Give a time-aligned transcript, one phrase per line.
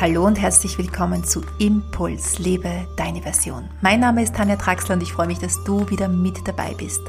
[0.00, 3.68] Hallo und herzlich willkommen zu Impuls, lebe deine Version.
[3.82, 7.02] Mein Name ist Tanja Traxler und ich freue mich, dass du wieder mit dabei bist.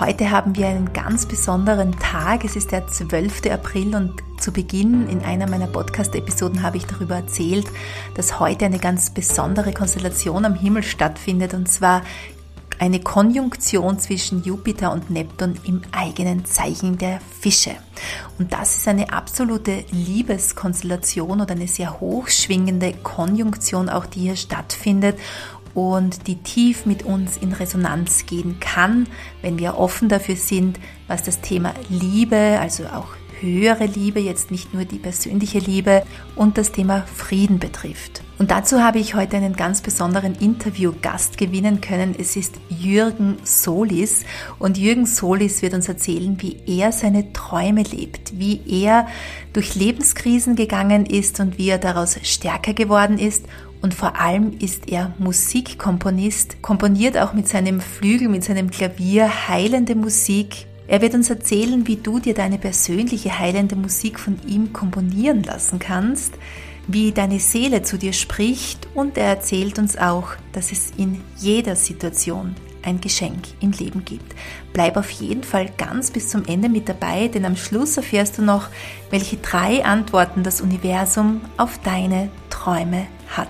[0.00, 2.46] Heute haben wir einen ganz besonderen Tag.
[2.46, 3.50] Es ist der 12.
[3.50, 7.66] April und zu Beginn in einer meiner Podcast-Episoden habe ich darüber erzählt,
[8.14, 12.00] dass heute eine ganz besondere Konstellation am Himmel stattfindet und zwar
[12.78, 17.72] eine Konjunktion zwischen Jupiter und Neptun im eigenen Zeichen der Fische.
[18.38, 25.18] Und das ist eine absolute Liebeskonstellation oder eine sehr hochschwingende Konjunktion, auch die hier stattfindet
[25.74, 29.06] und die tief mit uns in Resonanz gehen kann,
[29.40, 33.08] wenn wir offen dafür sind, was das Thema Liebe, also auch
[33.40, 36.04] höhere Liebe, jetzt nicht nur die persönliche Liebe
[36.36, 38.22] und das Thema Frieden betrifft.
[38.42, 42.16] Und dazu habe ich heute einen ganz besonderen Interviewgast gewinnen können.
[42.18, 44.24] Es ist Jürgen Solis.
[44.58, 49.06] Und Jürgen Solis wird uns erzählen, wie er seine Träume lebt, wie er
[49.52, 53.46] durch Lebenskrisen gegangen ist und wie er daraus stärker geworden ist
[53.80, 59.94] und vor allem ist er Musikkomponist, komponiert auch mit seinem Flügel, mit seinem Klavier heilende
[59.94, 60.66] Musik.
[60.88, 65.78] Er wird uns erzählen, wie du dir deine persönliche heilende Musik von ihm komponieren lassen
[65.78, 66.34] kannst,
[66.88, 71.76] wie deine Seele zu dir spricht und er erzählt uns auch, dass es in jeder
[71.76, 74.34] Situation ein Geschenk im Leben gibt.
[74.72, 78.42] Bleib auf jeden Fall ganz bis zum Ende mit dabei, denn am Schluss erfährst du
[78.42, 78.68] noch,
[79.10, 83.48] welche drei Antworten das Universum auf deine Träume hat.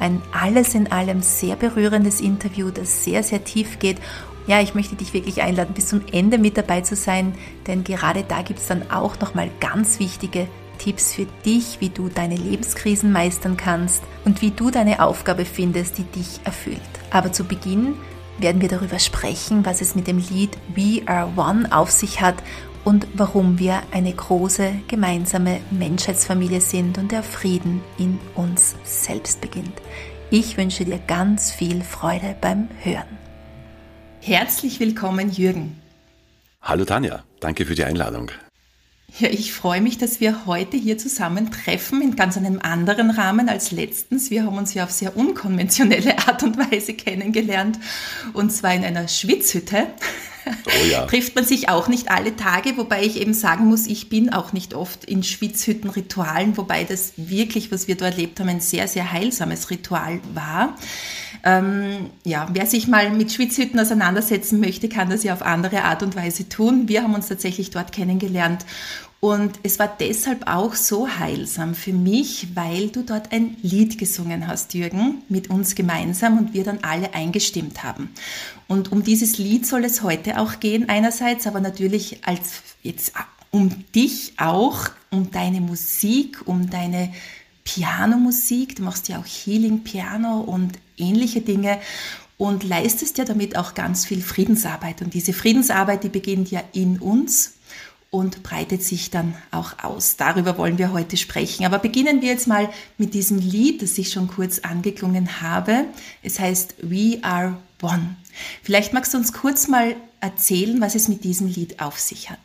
[0.00, 3.98] Ein alles in allem sehr berührendes Interview, das sehr, sehr tief geht.
[4.46, 7.34] Ja, ich möchte dich wirklich einladen, bis zum Ende mit dabei zu sein,
[7.66, 12.08] denn gerade da gibt es dann auch nochmal ganz wichtige Tipps für dich, wie du
[12.08, 16.80] deine Lebenskrisen meistern kannst und wie du deine Aufgabe findest, die dich erfüllt.
[17.10, 17.94] Aber zu Beginn
[18.38, 22.36] werden wir darüber sprechen, was es mit dem Lied We Are One auf sich hat
[22.84, 29.80] und warum wir eine große gemeinsame Menschheitsfamilie sind und der Frieden in uns selbst beginnt.
[30.30, 33.18] Ich wünsche dir ganz viel Freude beim Hören.
[34.20, 35.80] Herzlich willkommen, Jürgen.
[36.62, 38.30] Hallo Tanja, danke für die Einladung.
[39.16, 43.70] Ja, ich freue mich, dass wir heute hier zusammentreffen in ganz einem anderen Rahmen als
[43.70, 44.28] letztens.
[44.30, 47.78] Wir haben uns ja auf sehr unkonventionelle Art und Weise kennengelernt
[48.32, 49.86] und zwar in einer Schwitzhütte.
[50.46, 51.06] Oh ja.
[51.06, 54.52] Trifft man sich auch nicht alle Tage, wobei ich eben sagen muss, ich bin auch
[54.52, 59.12] nicht oft in Schwitzhüttenritualen, wobei das wirklich, was wir dort erlebt haben, ein sehr, sehr
[59.12, 60.76] heilsames Ritual war.
[61.44, 66.02] Ähm, ja, wer sich mal mit Schwitzhütten auseinandersetzen möchte, kann das ja auf andere Art
[66.02, 66.88] und Weise tun.
[66.88, 68.64] Wir haben uns tatsächlich dort kennengelernt
[69.24, 74.46] und es war deshalb auch so heilsam für mich, weil du dort ein Lied gesungen
[74.46, 78.10] hast, Jürgen, mit uns gemeinsam und wir dann alle eingestimmt haben.
[78.68, 83.14] Und um dieses Lied soll es heute auch gehen, einerseits, aber natürlich als jetzt
[83.50, 87.10] um dich auch, um deine Musik, um deine
[87.64, 88.76] Pianomusik.
[88.76, 91.78] Du machst ja auch Healing Piano und ähnliche Dinge
[92.36, 95.00] und leistest ja damit auch ganz viel Friedensarbeit.
[95.00, 97.53] Und diese Friedensarbeit, die beginnt ja in uns
[98.14, 100.16] und breitet sich dann auch aus.
[100.16, 101.66] Darüber wollen wir heute sprechen.
[101.66, 105.86] Aber beginnen wir jetzt mal mit diesem Lied, das ich schon kurz angeklungen habe.
[106.22, 108.14] Es heißt We Are One.
[108.62, 112.38] Vielleicht magst du uns kurz mal erzählen, was es mit diesem Lied auf sich hat.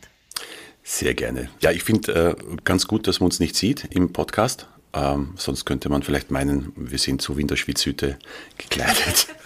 [0.82, 1.48] Sehr gerne.
[1.60, 4.66] Ja, ich finde äh, ganz gut, dass man uns nicht sieht im Podcast.
[4.92, 8.18] Ähm, sonst könnte man vielleicht meinen, wir sind so wie in der Schwitzhütte
[8.58, 9.28] gekleidet.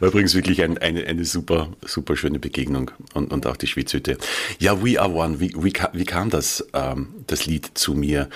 [0.00, 4.18] War übrigens wirklich ein, eine, eine super, super schöne Begegnung und, und auch die Schwitzhütte.
[4.58, 8.28] Ja, We Are One, wie, wie, wie kam das, ähm, das Lied zu mir?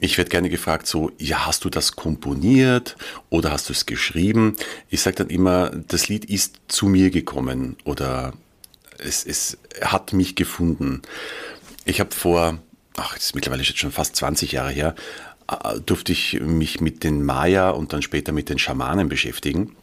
[0.00, 2.96] Ich werde gerne gefragt, so, ja, hast du das komponiert
[3.30, 4.56] oder hast du es geschrieben?
[4.88, 8.32] Ich sage dann immer, das Lied ist zu mir gekommen oder
[8.98, 11.02] es, es hat mich gefunden.
[11.84, 12.58] Ich habe vor,
[12.96, 14.94] ach, das ist mittlerweile jetzt schon fast 20 Jahre her,
[15.50, 19.76] äh, durfte ich mich mit den Maya und dann später mit den Schamanen beschäftigen.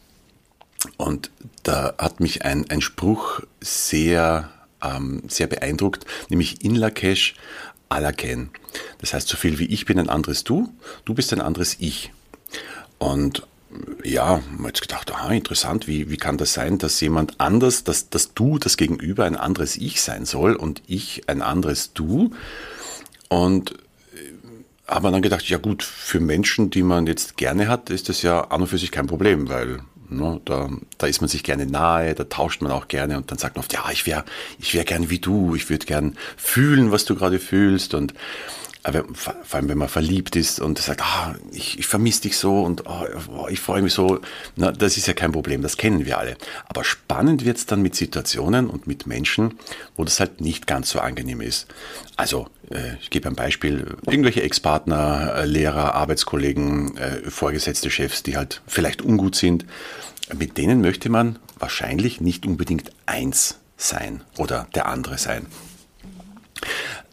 [0.96, 1.30] Und
[1.62, 4.50] da hat mich ein, ein Spruch sehr,
[4.82, 7.34] ähm, sehr beeindruckt, nämlich in Lakesh
[7.88, 8.50] Alaken.
[8.98, 10.72] Das heißt, so viel wie ich bin ein anderes Du,
[11.04, 12.12] du bist ein anderes Ich.
[12.98, 13.46] Und
[14.04, 18.34] ja, hat gedacht, aha, interessant, wie, wie kann das sein, dass jemand anders, dass, dass
[18.34, 22.32] du, das Gegenüber ein anderes Ich sein soll und ich ein anderes Du.
[23.28, 23.74] Und
[24.86, 28.22] haben wir dann gedacht, ja gut, für Menschen, die man jetzt gerne hat, ist das
[28.22, 29.80] ja an und für sich kein Problem, weil
[30.12, 30.68] ne, da,
[30.98, 33.62] da ist man sich gerne nahe, da tauscht man auch gerne und dann sagt man
[33.62, 34.24] oft, ja, ich wäre
[34.58, 38.14] ich wär gern wie du, ich würde gern fühlen, was du gerade fühlst und
[38.84, 42.62] aber vor allem wenn man verliebt ist und sagt, ah, ich, ich vermisse dich so
[42.62, 44.20] und oh, ich freue mich so,
[44.56, 46.36] na, das ist ja kein Problem, das kennen wir alle.
[46.68, 49.54] Aber spannend wird es dann mit Situationen und mit Menschen,
[49.96, 51.68] wo das halt nicht ganz so angenehm ist.
[52.16, 58.36] Also, äh, ich gebe ein Beispiel, irgendwelche Ex-Partner, äh, Lehrer, Arbeitskollegen, äh, vorgesetzte Chefs, die
[58.36, 59.64] halt vielleicht ungut sind,
[60.36, 65.46] mit denen möchte man wahrscheinlich nicht unbedingt eins sein oder der andere sein.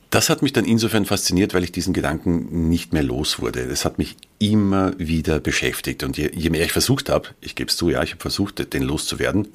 [0.09, 3.67] Das hat mich dann insofern fasziniert, weil ich diesen Gedanken nicht mehr los wurde.
[3.67, 6.01] Das hat mich immer wieder beschäftigt.
[6.03, 8.73] Und je, je mehr ich versucht habe, ich gebe es zu, ja, ich habe versucht,
[8.73, 9.49] den loszuwerden.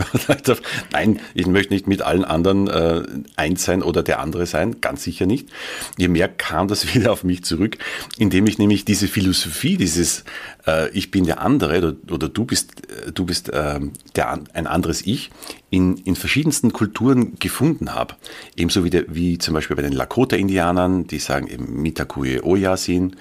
[0.93, 3.03] Nein, ich möchte nicht mit allen anderen äh,
[3.35, 5.49] eins sein oder der andere sein, ganz sicher nicht.
[5.97, 7.79] Je mehr kam das wieder auf mich zurück,
[8.19, 10.25] indem ich nämlich diese Philosophie, dieses
[10.67, 13.81] äh, Ich bin der andere oder, oder du bist, äh, du bist äh,
[14.17, 15.31] der, ein anderes Ich,
[15.71, 18.17] in, in verschiedensten Kulturen gefunden habe.
[18.55, 23.17] Ebenso wie, der, wie zum Beispiel bei den Lakota-Indianern, die sagen eben Mitakuye Oyasin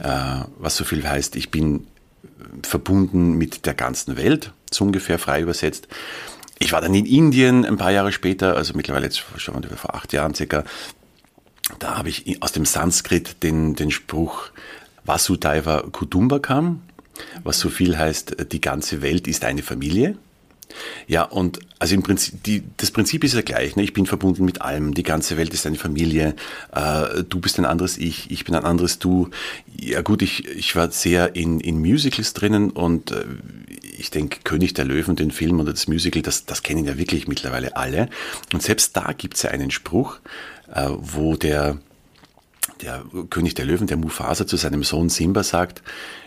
[0.00, 1.86] äh, was so viel heißt, ich bin
[2.62, 5.88] verbunden mit der ganzen Welt, so ungefähr frei übersetzt.
[6.58, 10.12] Ich war dann in Indien ein paar Jahre später, also mittlerweile jetzt schon vor acht
[10.12, 10.64] Jahren circa,
[11.78, 14.50] da habe ich aus dem Sanskrit den, den Spruch
[15.04, 16.82] Vasudhaiva Kutumbakam,
[17.44, 20.16] was so viel heißt, die ganze Welt ist eine Familie.
[21.06, 23.76] Ja, und also im Prinzip, die, das Prinzip ist ja gleich.
[23.76, 23.82] Ne?
[23.82, 24.94] Ich bin verbunden mit allem.
[24.94, 26.34] Die ganze Welt ist eine Familie.
[26.74, 29.30] Äh, du bist ein anderes Ich, ich bin ein anderes Du.
[29.78, 33.24] Ja gut, ich, ich war sehr in, in Musicals drinnen und äh,
[33.98, 37.28] ich denke, König der Löwen, den Film oder das Musical, das, das kennen ja wirklich
[37.28, 38.08] mittlerweile alle.
[38.52, 40.18] Und selbst da gibt es ja einen Spruch,
[40.72, 41.78] äh, wo der
[42.82, 45.82] der König der Löwen, der Mufasa, zu seinem Sohn Simba sagt,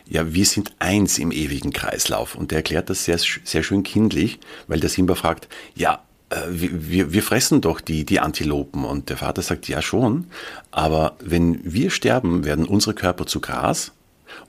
[0.05, 2.35] ja, wir sind eins im ewigen Kreislauf.
[2.35, 7.13] Und der erklärt das sehr, sehr schön kindlich, weil der Simba fragt, ja, äh, wir,
[7.13, 8.83] wir fressen doch die, die Antilopen.
[8.85, 10.27] Und der Vater sagt, ja schon,
[10.71, 13.91] aber wenn wir sterben, werden unsere Körper zu Gras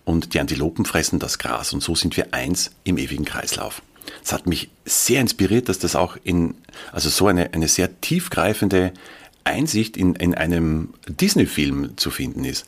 [0.05, 1.73] und die Antilopen fressen das Gras.
[1.73, 3.83] Und so sind wir eins im ewigen Kreislauf.
[4.25, 6.55] Es hat mich sehr inspiriert, dass das auch in,
[6.93, 8.93] also so eine, eine sehr tiefgreifende
[9.45, 12.67] Einsicht in, in einem Disney-Film zu finden ist.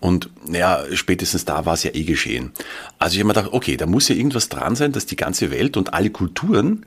[0.00, 2.52] Und ja, spätestens da war es ja eh geschehen.
[2.98, 5.50] Also ich habe mir gedacht, okay, da muss ja irgendwas dran sein, dass die ganze
[5.50, 6.86] Welt und alle Kulturen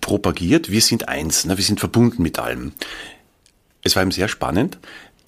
[0.00, 2.72] propagiert, wir sind eins, ne, wir sind verbunden mit allem.
[3.82, 4.78] Es war eben sehr spannend,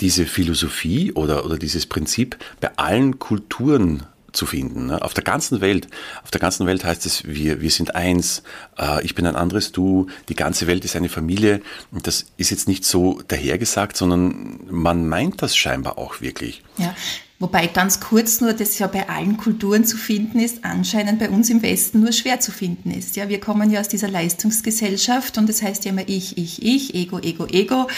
[0.01, 4.87] diese Philosophie oder, oder dieses Prinzip bei allen Kulturen zu finden.
[4.87, 5.03] Ne?
[5.03, 5.89] Auf der ganzen Welt.
[6.23, 8.43] Auf der ganzen Welt heißt es, wir, wir sind eins,
[8.79, 11.61] äh, ich bin ein anderes Du, die ganze Welt ist eine Familie.
[11.91, 16.63] Und das ist jetzt nicht so dahergesagt, sondern man meint das scheinbar auch wirklich.
[16.79, 16.95] Ja.
[17.39, 21.51] Wobei ganz kurz nur, das ja bei allen Kulturen zu finden ist, anscheinend bei uns
[21.51, 23.15] im Westen nur schwer zu finden ist.
[23.17, 26.95] Ja, wir kommen ja aus dieser Leistungsgesellschaft und das heißt ja immer ich, ich, ich,
[26.95, 27.89] Ego, Ego, Ego.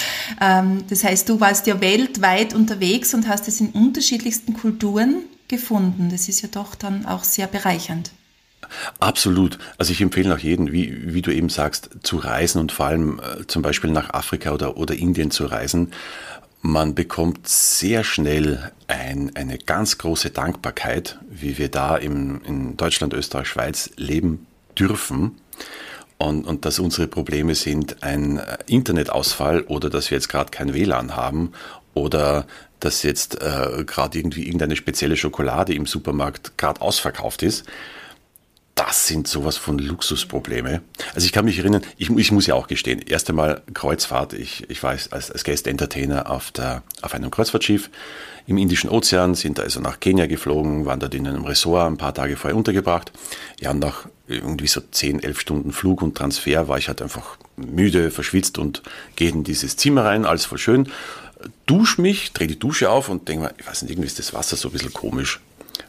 [0.40, 6.10] Ähm, das heißt, du warst ja weltweit unterwegs und hast es in unterschiedlichsten Kulturen gefunden.
[6.10, 8.12] Das ist ja doch dann auch sehr bereichernd.
[8.98, 9.58] Absolut.
[9.78, 13.20] Also ich empfehle auch jedem, wie, wie du eben sagst, zu reisen und vor allem
[13.20, 15.92] äh, zum Beispiel nach Afrika oder, oder Indien zu reisen.
[16.60, 23.14] Man bekommt sehr schnell ein, eine ganz große Dankbarkeit, wie wir da im, in Deutschland,
[23.14, 24.46] Österreich, Schweiz leben
[24.76, 25.40] dürfen.
[26.18, 30.74] Und, und dass unsere Probleme sind ein äh, Internetausfall oder dass wir jetzt gerade kein
[30.74, 31.52] WLAN haben
[31.98, 32.46] oder
[32.80, 37.64] dass jetzt äh, gerade irgendwie irgendeine spezielle Schokolade im Supermarkt gerade ausverkauft ist.
[38.74, 40.82] Das sind sowas von Luxusprobleme.
[41.12, 44.70] Also ich kann mich erinnern, ich, ich muss ja auch gestehen, erst einmal Kreuzfahrt, ich,
[44.70, 46.52] ich war als, als Guest-Entertainer auf,
[47.02, 47.90] auf einem Kreuzfahrtschiff
[48.46, 52.14] im Indischen Ozean, sind also nach Kenia geflogen, waren dort in einem Ressort ein paar
[52.14, 53.10] Tage vorher untergebracht.
[53.60, 58.12] Ja, nach irgendwie so 10, 11 Stunden Flug und Transfer war ich halt einfach müde,
[58.12, 58.82] verschwitzt und
[59.16, 60.88] gehe in dieses Zimmer rein, alles voll schön
[61.66, 64.34] dusche mich, drehe die Dusche auf und denke mir, ich weiß nicht, irgendwie ist das
[64.34, 65.40] Wasser so ein bisschen komisch.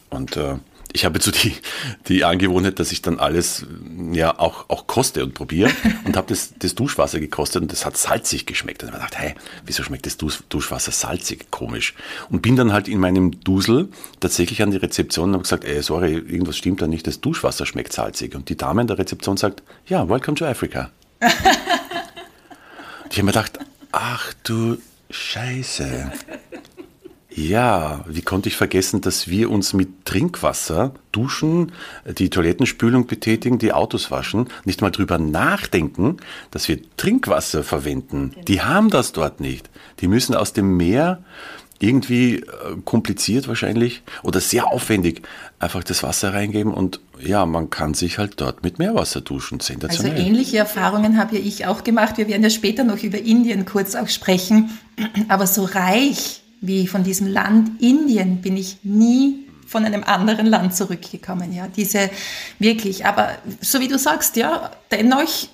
[0.09, 0.55] Und äh,
[0.91, 1.55] ich habe jetzt so die,
[2.07, 3.65] die Angewohnheit, dass ich dann alles
[4.11, 5.71] ja auch, auch koste und probiere
[6.05, 8.81] und habe das, das Duschwasser gekostet und das hat salzig geschmeckt.
[8.81, 11.51] Und ich habe gedacht, hey, wieso schmeckt das Duschwasser salzig?
[11.51, 11.93] Komisch.
[12.29, 13.89] Und bin dann halt in meinem Dusel
[14.19, 17.65] tatsächlich an die Rezeption und habe gesagt, ey, sorry, irgendwas stimmt da nicht, das Duschwasser
[17.65, 18.33] schmeckt salzig.
[18.33, 20.89] Und die Dame in der Rezeption sagt, ja, welcome to Africa.
[21.19, 23.59] ich habe mir gedacht,
[23.91, 24.77] ach du
[25.09, 26.11] Scheiße.
[27.31, 31.71] Ja, wie konnte ich vergessen, dass wir uns mit Trinkwasser duschen,
[32.05, 36.17] die Toilettenspülung betätigen, die Autos waschen, nicht mal drüber nachdenken,
[36.51, 38.31] dass wir Trinkwasser verwenden.
[38.31, 38.45] Genau.
[38.45, 39.69] Die haben das dort nicht.
[40.01, 41.23] Die müssen aus dem Meer
[41.79, 42.43] irgendwie äh,
[42.85, 45.21] kompliziert wahrscheinlich oder sehr aufwendig
[45.59, 49.59] einfach das Wasser reingeben und ja, man kann sich halt dort mit Meerwasser duschen.
[49.59, 50.13] Sensationell.
[50.13, 52.17] Also ähnliche Erfahrungen habe ja ich auch gemacht.
[52.17, 54.69] Wir werden ja später noch über Indien kurz auch sprechen.
[55.27, 60.75] Aber so reich wie von diesem Land Indien bin ich nie von einem anderen Land
[60.75, 62.09] zurückgekommen, ja, diese
[62.57, 65.47] wirklich, aber so wie du sagst, ja, dennoch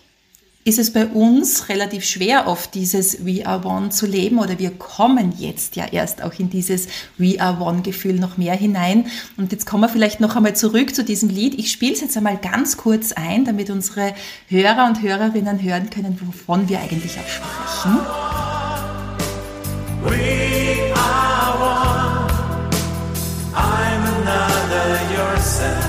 [0.67, 4.72] ist es bei uns relativ schwer, oft dieses We are one zu leben oder wir
[4.72, 6.88] kommen jetzt ja erst auch in dieses
[7.19, 9.05] We are one Gefühl noch mehr hinein.
[9.38, 11.53] Und jetzt kommen wir vielleicht noch einmal zurück zu diesem Lied.
[11.60, 14.15] Ich spiele es jetzt einmal ganz kurz ein, damit unsere
[14.48, 18.00] Hörer und Hörerinnen hören können, wovon wir eigentlich auch sprechen.
[20.03, 22.72] We are one.
[23.53, 25.86] I'm another yourself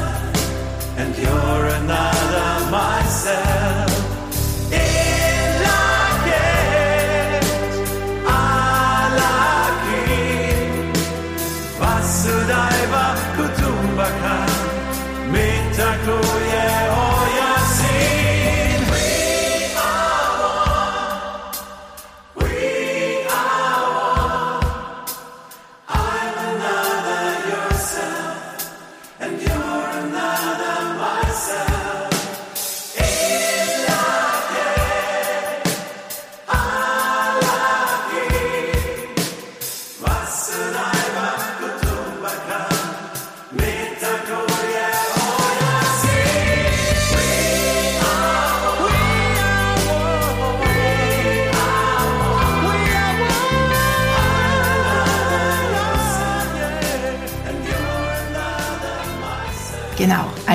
[0.99, 2.06] and you're another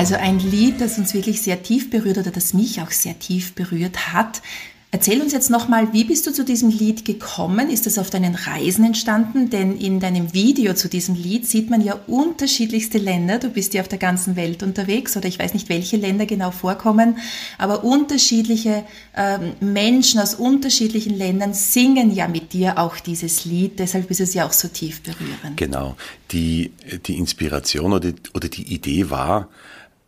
[0.02, 3.54] also ein Lied, das uns wirklich sehr tief berührt oder das mich auch sehr tief
[3.54, 4.42] berührt hat.
[4.90, 7.70] Erzähl uns jetzt nochmal, wie bist du zu diesem Lied gekommen?
[7.70, 9.48] Ist das auf deinen Reisen entstanden?
[9.48, 13.38] Denn in deinem Video zu diesem Lied sieht man ja unterschiedlichste Länder.
[13.38, 16.50] Du bist ja auf der ganzen Welt unterwegs oder ich weiß nicht, welche Länder genau
[16.50, 17.18] vorkommen,
[17.56, 18.84] aber unterschiedliche
[19.16, 23.78] ähm, Menschen aus unterschiedlichen Ländern singen ja mit dir auch dieses Lied.
[23.78, 25.56] Deshalb ist es ja auch so tief berührend.
[25.56, 25.94] Genau.
[26.32, 26.72] Die,
[27.06, 29.48] die Inspiration oder, oder die Idee war,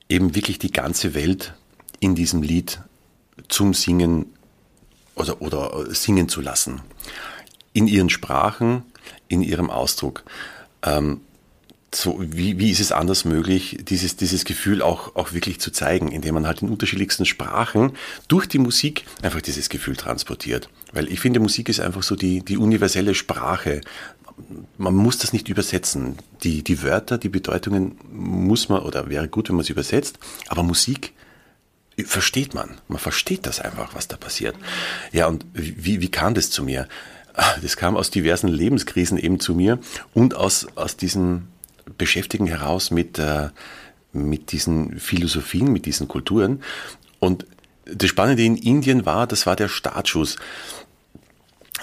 [0.09, 1.55] eben wirklich die ganze Welt
[2.01, 2.81] in diesem Lied
[3.49, 4.27] zum Singen
[5.15, 6.81] oder, oder singen zu lassen.
[7.73, 8.83] In ihren Sprachen,
[9.29, 10.25] in ihrem Ausdruck.
[10.83, 11.21] Ähm,
[11.95, 16.11] so, wie, wie ist es anders möglich, dieses, dieses Gefühl auch, auch wirklich zu zeigen,
[16.11, 17.93] indem man halt in unterschiedlichsten Sprachen
[18.27, 20.69] durch die Musik einfach dieses Gefühl transportiert.
[20.93, 23.81] Weil ich finde, Musik ist einfach so die, die universelle Sprache.
[24.77, 26.17] Man muss das nicht übersetzen.
[26.43, 30.63] Die, die Wörter, die Bedeutungen muss man, oder wäre gut, wenn man sie übersetzt, aber
[30.63, 31.13] Musik
[32.05, 32.81] versteht man.
[32.89, 34.57] Man versteht das einfach, was da passiert.
[35.13, 36.89] Ja, und wie, wie kam das zu mir?
[37.35, 39.79] Ah, das kam aus diversen Lebenskrisen eben zu mir
[40.13, 41.49] und aus, aus diesem
[41.99, 43.51] Beschäftigen heraus mit, äh,
[44.13, 46.63] mit diesen Philosophien, mit diesen Kulturen.
[47.19, 47.47] Und
[47.87, 50.37] das Spannende in Indien war, das war der Startschuss.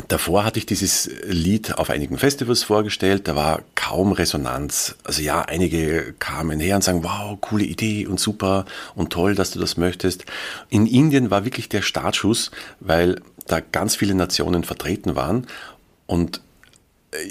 [0.08, 4.96] Davor hatte ich dieses Lied auf einigen Festivals vorgestellt, da war kaum Resonanz.
[5.04, 9.52] Also ja, einige kamen her und sagen, wow, coole Idee und super und toll, dass
[9.52, 10.24] du das möchtest.
[10.70, 15.46] In Indien war wirklich der Startschuss, weil da ganz viele Nationen vertreten waren
[16.08, 16.42] und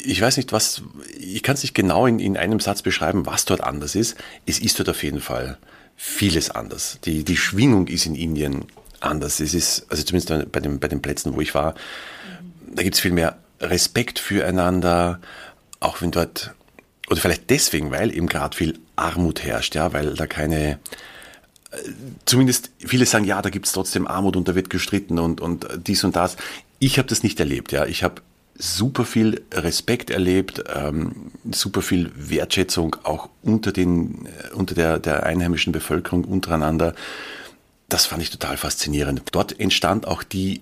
[0.05, 0.83] ich weiß nicht, was,
[1.19, 4.17] ich kann es nicht genau in, in einem Satz beschreiben, was dort anders ist.
[4.45, 5.57] Es ist dort auf jeden Fall
[5.97, 6.99] vieles anders.
[7.07, 8.67] Die, die Schwingung ist in Indien
[9.01, 9.41] anders.
[9.41, 11.75] Es ist, also zumindest bei, dem, bei den Plätzen, wo ich war,
[12.71, 15.21] da gibt es viel mehr Respekt füreinander,
[15.81, 16.55] auch wenn dort,
[17.09, 20.79] oder vielleicht deswegen, weil eben gerade viel Armut herrscht, ja, weil da keine,
[21.71, 21.77] äh,
[22.25, 25.67] zumindest viele sagen, ja, da gibt es trotzdem Armut und da wird gestritten und, und
[25.87, 26.37] dies und das.
[26.79, 27.85] Ich habe das nicht erlebt, ja.
[27.87, 28.23] Ich habe
[28.57, 35.25] super viel Respekt erlebt, ähm, super viel Wertschätzung auch unter, den, äh, unter der, der
[35.25, 36.95] einheimischen Bevölkerung untereinander.
[37.89, 39.23] Das fand ich total faszinierend.
[39.33, 40.61] Dort entstand auch die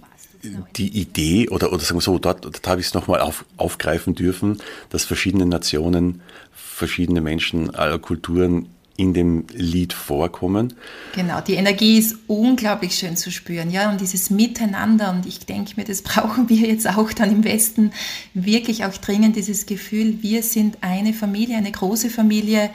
[0.77, 4.15] die Idee, oder, oder sagen wir so, dort, dort habe ich es nochmal auf, aufgreifen
[4.15, 4.59] dürfen,
[4.91, 6.21] dass verschiedene Nationen,
[6.53, 8.69] verschiedene Menschen aller Kulturen
[8.99, 10.75] in dem Lied vorkommen.
[11.15, 15.75] Genau, die Energie ist unglaublich schön zu spüren, ja, und dieses Miteinander, und ich denke
[15.77, 17.93] mir, das brauchen wir jetzt auch dann im Westen
[18.35, 22.71] wirklich auch dringend, dieses Gefühl, wir sind eine Familie, eine große Familie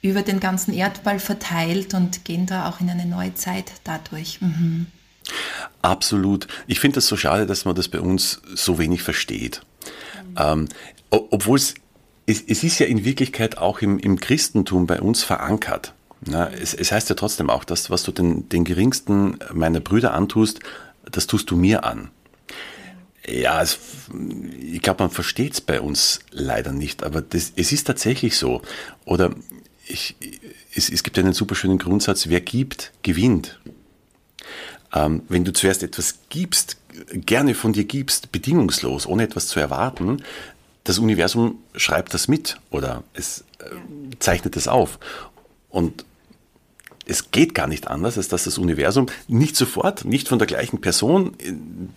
[0.00, 4.40] über den ganzen Erdball verteilt und gehen da auch in eine neue Zeit dadurch.
[4.40, 4.86] Mhm.
[5.82, 6.46] Absolut.
[6.66, 9.62] Ich finde das so schade, dass man das bei uns so wenig versteht.
[10.30, 10.36] Mhm.
[10.38, 10.68] Ähm,
[11.10, 11.74] obwohl es,
[12.26, 15.94] es, es ist ja in Wirklichkeit auch im, im Christentum bei uns verankert.
[16.24, 20.14] Na, es, es, heißt ja trotzdem auch, dass was du den, den geringsten meiner Brüder
[20.14, 20.60] antust,
[21.04, 22.10] das tust du mir an.
[23.28, 23.78] Ja, es,
[24.60, 28.62] ich glaube, man versteht es bei uns leider nicht, aber das, es ist tatsächlich so.
[29.04, 29.34] Oder
[29.86, 30.16] ich,
[30.74, 33.60] es, es gibt einen super schönen Grundsatz, wer gibt, gewinnt.
[34.94, 36.76] Ähm, wenn du zuerst etwas gibst,
[37.12, 40.22] gerne von dir gibst, bedingungslos, ohne etwas zu erwarten,
[40.84, 43.64] das Universum schreibt das mit oder es äh,
[44.18, 44.98] zeichnet es auf.
[45.68, 46.04] Und
[47.06, 50.80] es geht gar nicht anders, als dass das Universum nicht sofort, nicht von der gleichen
[50.80, 51.36] Person,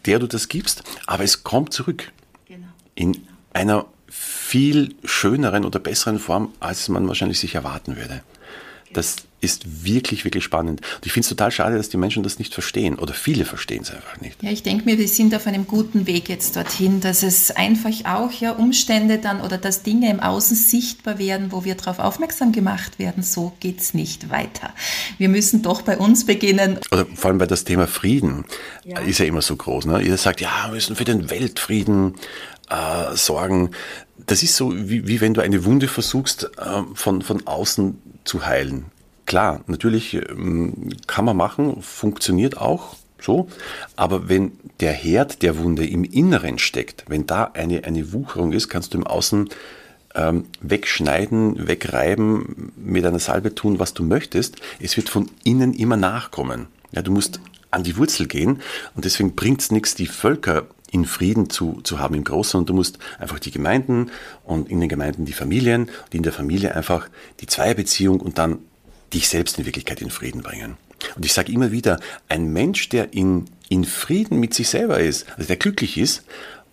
[0.05, 2.12] der du das gibst, aber es kommt zurück.
[2.48, 2.67] Genau.
[2.96, 8.22] In einer viel schöneren oder besseren Form, als man wahrscheinlich sich erwarten würde.
[8.93, 10.81] Das ist wirklich, wirklich spannend.
[10.81, 13.84] Und ich finde es total schade, dass die Menschen das nicht verstehen oder viele verstehen
[13.84, 14.41] es einfach nicht.
[14.43, 17.89] Ja, ich denke mir, wir sind auf einem guten Weg jetzt dorthin, dass es einfach
[18.05, 22.51] auch ja Umstände dann oder dass Dinge im Außen sichtbar werden, wo wir darauf aufmerksam
[22.51, 23.24] gemacht werden.
[23.24, 24.74] So geht es nicht weiter.
[25.17, 26.79] Wir müssen doch bei uns beginnen.
[26.91, 28.46] Oder vor allem bei das Thema Frieden
[28.84, 29.00] ja.
[29.00, 29.86] ist ja immer so groß.
[29.86, 30.01] Ne?
[30.01, 32.15] Jeder sagt, ja, wir müssen für den Weltfrieden
[32.69, 33.72] äh, sorgen.
[34.25, 38.46] Das ist so, wie, wie wenn du eine Wunde versuchst, äh, von, von außen zu
[38.46, 38.86] heilen.
[39.29, 43.48] Klar, natürlich ähm, kann man machen, funktioniert auch so,
[43.95, 48.69] aber wenn der Herd der Wunde im Inneren steckt, wenn da eine, eine Wucherung ist,
[48.69, 49.50] kannst du im Außen
[50.15, 54.55] ähm, wegschneiden, wegreiben, mit einer Salbe tun, was du möchtest.
[54.79, 56.65] Es wird von innen immer nachkommen.
[56.91, 58.63] Ja, du musst an die Wurzel gehen
[58.95, 62.59] und deswegen bringt es nichts, die Völker in Frieden zu, zu haben im Großen.
[62.59, 64.09] Und du musst einfach die Gemeinden
[64.43, 67.09] und in den Gemeinden die Familien und in der Familie einfach
[67.41, 68.57] die Zweierbeziehung und dann
[69.13, 70.77] dich selbst in Wirklichkeit in Frieden bringen.
[71.15, 75.25] Und ich sage immer wieder, ein Mensch, der in, in Frieden mit sich selber ist,
[75.37, 76.23] also der glücklich ist,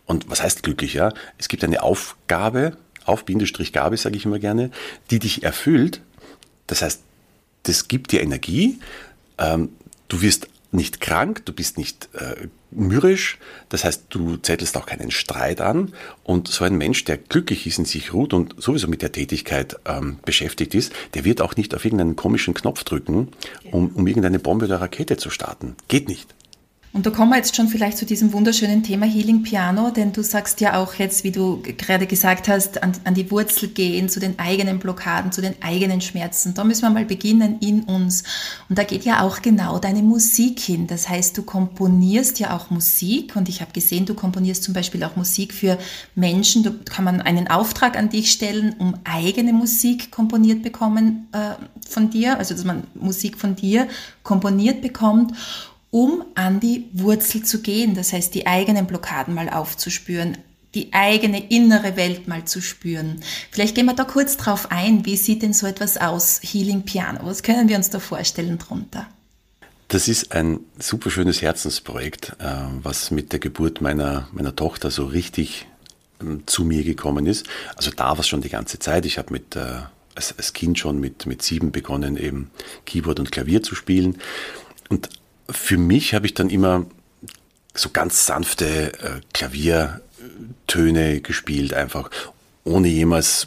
[0.06, 1.12] und was heißt glücklich, ja?
[1.36, 4.70] Es gibt eine Aufgabe, auf Bindestrich Gabe, sage ich immer gerne,
[5.10, 6.00] die dich erfüllt.
[6.66, 7.02] Das heißt,
[7.64, 8.80] das gibt dir Energie.
[9.38, 9.70] Ähm,
[10.08, 15.10] du wirst nicht krank, du bist nicht äh, mürrisch, das heißt, du zettelst auch keinen
[15.10, 15.92] Streit an.
[16.24, 19.76] Und so ein Mensch, der glücklich ist, in sich ruht und sowieso mit der Tätigkeit
[19.84, 23.28] ähm, beschäftigt ist, der wird auch nicht auf irgendeinen komischen Knopf drücken,
[23.70, 25.76] um, um irgendeine Bombe oder Rakete zu starten.
[25.88, 26.35] Geht nicht.
[26.96, 30.22] Und da kommen wir jetzt schon vielleicht zu diesem wunderschönen Thema Healing Piano, denn du
[30.22, 34.18] sagst ja auch jetzt, wie du gerade gesagt hast, an, an, die Wurzel gehen, zu
[34.18, 36.54] den eigenen Blockaden, zu den eigenen Schmerzen.
[36.54, 38.24] Da müssen wir mal beginnen in uns.
[38.70, 40.86] Und da geht ja auch genau deine Musik hin.
[40.86, 45.04] Das heißt, du komponierst ja auch Musik und ich habe gesehen, du komponierst zum Beispiel
[45.04, 45.76] auch Musik für
[46.14, 46.62] Menschen.
[46.62, 52.08] Da kann man einen Auftrag an dich stellen, um eigene Musik komponiert bekommen äh, von
[52.08, 53.86] dir, also dass man Musik von dir
[54.22, 55.34] komponiert bekommt
[55.90, 60.38] um an die Wurzel zu gehen, das heißt die eigenen Blockaden mal aufzuspüren,
[60.74, 63.20] die eigene innere Welt mal zu spüren.
[63.50, 67.20] Vielleicht gehen wir da kurz drauf ein, wie sieht denn so etwas aus, Healing Piano?
[67.24, 69.06] Was können wir uns da vorstellen drunter?
[69.88, 72.44] Das ist ein super schönes Herzensprojekt, äh,
[72.82, 75.66] was mit der Geburt meiner, meiner Tochter so richtig
[76.20, 77.46] ähm, zu mir gekommen ist.
[77.76, 79.06] Also da war es schon die ganze Zeit.
[79.06, 79.82] Ich habe mit äh,
[80.16, 82.50] als, Kind schon mit, mit sieben begonnen, eben
[82.84, 84.18] Keyboard und Klavier zu spielen.
[84.88, 85.08] Und
[85.48, 86.86] für mich habe ich dann immer
[87.74, 92.10] so ganz sanfte äh, Klaviertöne gespielt, einfach
[92.64, 93.46] ohne jemals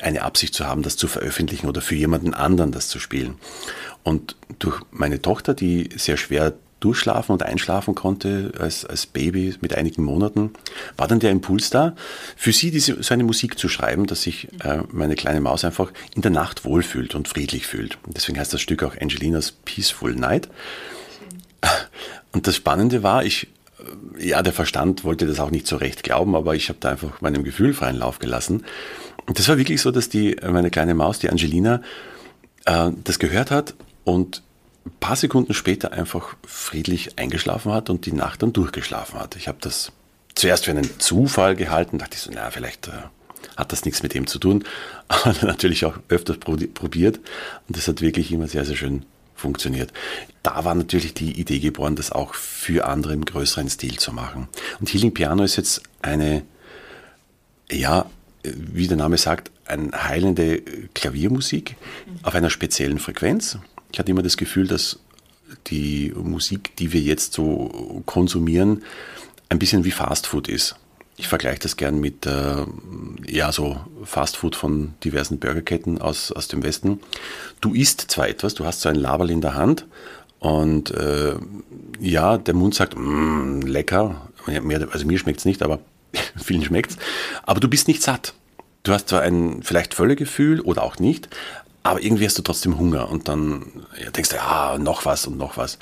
[0.00, 3.36] eine Absicht zu haben, das zu veröffentlichen oder für jemanden anderen das zu spielen.
[4.02, 9.74] Und durch meine Tochter, die sehr schwer durchschlafen und einschlafen konnte als, als Baby mit
[9.74, 10.52] einigen Monaten,
[10.96, 11.94] war dann der Impuls da,
[12.36, 15.92] für sie diese, so eine Musik zu schreiben, dass sich äh, meine kleine Maus einfach
[16.14, 17.98] in der Nacht wohlfühlt und friedlich fühlt.
[18.04, 20.48] Und deswegen heißt das Stück auch Angelinas Peaceful Night.
[22.32, 23.48] Und das Spannende war, ich,
[24.18, 26.90] äh, ja, der Verstand wollte das auch nicht so recht glauben, aber ich habe da
[26.90, 28.64] einfach meinem Gefühl freien Lauf gelassen.
[29.26, 31.82] Und das war wirklich so, dass die, meine kleine Maus, die Angelina,
[32.64, 33.74] äh, das gehört hat
[34.04, 34.42] und
[34.86, 39.34] ein paar Sekunden später einfach friedlich eingeschlafen hat und die Nacht dann durchgeschlafen hat.
[39.36, 39.92] Ich habe das
[40.34, 42.92] zuerst für einen Zufall gehalten, dachte ich so, naja, vielleicht äh,
[43.56, 44.64] hat das nichts mit dem zu tun,
[45.08, 47.18] aber natürlich auch öfters probiert
[47.68, 49.04] und das hat wirklich immer sehr, sehr schön
[49.36, 49.92] funktioniert.
[50.42, 54.48] Da war natürlich die Idee geboren, das auch für andere im größeren Stil zu machen.
[54.80, 56.42] Und Healing Piano ist jetzt eine,
[57.70, 58.06] ja,
[58.42, 60.62] wie der Name sagt, eine heilende
[60.94, 61.76] Klaviermusik
[62.22, 63.58] auf einer speziellen Frequenz.
[63.92, 65.00] Ich hatte immer das Gefühl, dass
[65.68, 68.82] die Musik, die wir jetzt so konsumieren,
[69.48, 70.76] ein bisschen wie Fastfood ist.
[71.18, 72.66] Ich vergleiche das gern mit äh,
[73.26, 77.00] ja, so Fastfood von diversen Burgerketten aus, aus dem Westen.
[77.60, 79.86] Du isst zwar etwas, du hast so ein Laberl in der Hand
[80.40, 81.34] und äh,
[81.98, 84.28] ja, der Mund sagt, mm, lecker.
[84.92, 85.80] Also mir schmeckt es nicht, aber
[86.36, 86.96] vielen schmeckt es.
[87.44, 88.34] Aber du bist nicht satt.
[88.82, 91.28] Du hast zwar ein vielleicht Völlegefühl oder auch nicht,
[91.82, 95.38] aber irgendwie hast du trotzdem Hunger und dann ja, denkst du, ja, noch was und
[95.38, 95.78] noch was.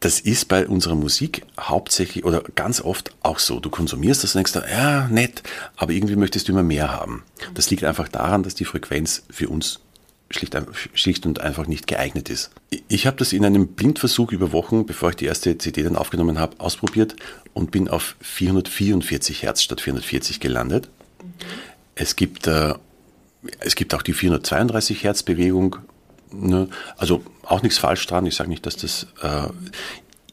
[0.00, 3.60] Das ist bei unserer Musik hauptsächlich oder ganz oft auch so.
[3.60, 5.42] Du konsumierst das und denkst, ja, nett,
[5.76, 7.22] aber irgendwie möchtest du immer mehr haben.
[7.52, 9.80] Das liegt einfach daran, dass die Frequenz für uns
[10.30, 10.56] schlicht,
[10.94, 12.50] schlicht und einfach nicht geeignet ist.
[12.88, 16.38] Ich habe das in einem Blindversuch über Wochen, bevor ich die erste CD dann aufgenommen
[16.38, 17.16] habe, ausprobiert
[17.52, 20.88] und bin auf 444 Hertz statt 440 gelandet.
[21.94, 22.74] Es gibt, äh,
[23.58, 25.76] es gibt auch die 432 Hertz Bewegung.
[26.32, 26.68] Ne?
[26.96, 28.26] Also auch nichts falsch dran.
[28.26, 29.06] Ich sage nicht, dass das.
[29.22, 29.48] Äh,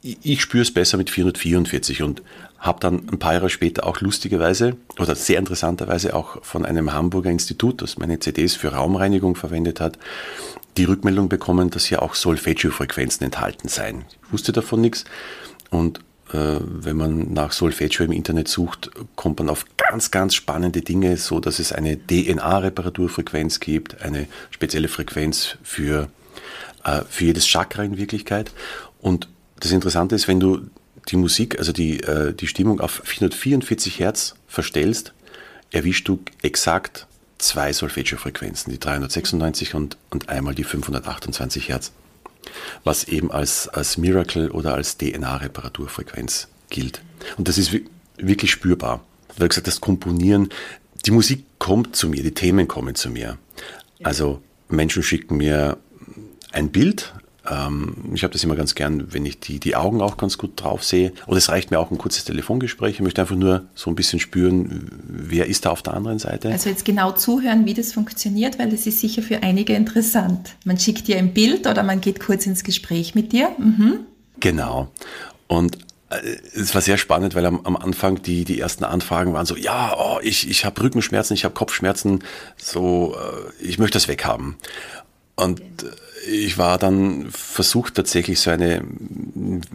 [0.01, 2.21] ich spüre es besser mit 444 und
[2.59, 7.29] habe dann ein paar Jahre später auch lustigerweise oder sehr interessanterweise auch von einem Hamburger
[7.29, 9.97] Institut, das meine CDs für Raumreinigung verwendet hat,
[10.77, 14.05] die Rückmeldung bekommen, dass hier auch Solfeggio-Frequenzen enthalten seien.
[14.25, 15.05] Ich wusste davon nichts
[15.71, 15.99] und
[16.33, 21.39] wenn man nach Solfeggio im Internet sucht, kommt man auf ganz, ganz spannende Dinge, so
[21.39, 26.09] dass es eine DNA-Reparaturfrequenz gibt, eine spezielle Frequenz für,
[26.83, 28.51] äh, für jedes Chakra in Wirklichkeit.
[28.99, 30.69] Und das Interessante ist, wenn du
[31.09, 35.13] die Musik, also die, äh, die Stimmung auf 444 Hertz verstellst,
[35.71, 41.91] erwischst du exakt zwei Solfeggio-Frequenzen, die 396 und, und einmal die 528 Hertz,
[42.83, 47.01] was eben als, als Miracle oder als DNA-Reparaturfrequenz gilt.
[47.37, 47.71] Und das ist
[48.17, 49.03] wirklich spürbar.
[49.39, 50.49] Hast gesagt, das Komponieren,
[51.05, 53.37] die Musik kommt zu mir, die Themen kommen zu mir.
[54.03, 55.77] Also Menschen schicken mir
[56.51, 57.13] ein Bild,
[58.13, 60.83] ich habe das immer ganz gern, wenn ich die, die Augen auch ganz gut drauf
[60.83, 61.13] sehe.
[61.27, 62.95] Und es reicht mir auch ein kurzes Telefongespräch.
[62.95, 66.51] Ich möchte einfach nur so ein bisschen spüren, wer ist da auf der anderen Seite.
[66.51, 70.55] Also jetzt genau zuhören, wie das funktioniert, weil das ist sicher für einige interessant.
[70.65, 73.49] Man schickt dir ein Bild oder man geht kurz ins Gespräch mit dir.
[73.57, 73.99] Mhm.
[74.39, 74.89] Genau.
[75.47, 75.77] Und
[76.09, 76.17] äh,
[76.53, 79.95] es war sehr spannend, weil am, am Anfang die, die ersten Anfragen waren so, ja,
[79.97, 82.23] oh, ich, ich habe Rückenschmerzen, ich habe Kopfschmerzen,
[82.57, 84.57] so, äh, ich möchte das weghaben.
[85.35, 85.61] Und
[86.27, 88.83] ich war dann versucht, tatsächlich so eine,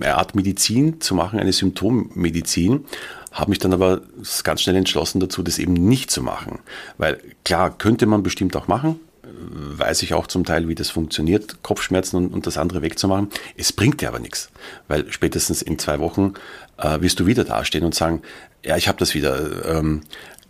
[0.01, 2.85] Art Medizin zu machen, eine Symptommedizin,
[3.33, 4.03] habe mich dann aber
[4.45, 6.59] ganz schnell entschlossen dazu, das eben nicht zu machen.
[6.99, 11.63] Weil klar, könnte man bestimmt auch machen, weiß ich auch zum Teil, wie das funktioniert,
[11.63, 13.29] Kopfschmerzen und, und das andere wegzumachen.
[13.57, 14.51] Es bringt dir aber nichts,
[14.89, 16.35] weil spätestens in zwei Wochen
[16.79, 18.23] äh, wirst du wieder dastehen und sagen,
[18.65, 20.03] ja, ich habe das wieder, ähm,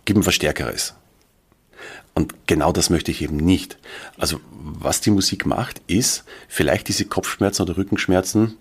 [0.05, 0.95] gib ein Verstärkeres.
[2.15, 3.77] Und genau das möchte ich eben nicht.
[4.17, 8.55] Also was die Musik macht, ist vielleicht diese Kopfschmerzen oder Rückenschmerzen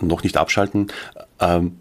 [0.00, 0.88] noch nicht abschalten,
[1.40, 1.78] ähm,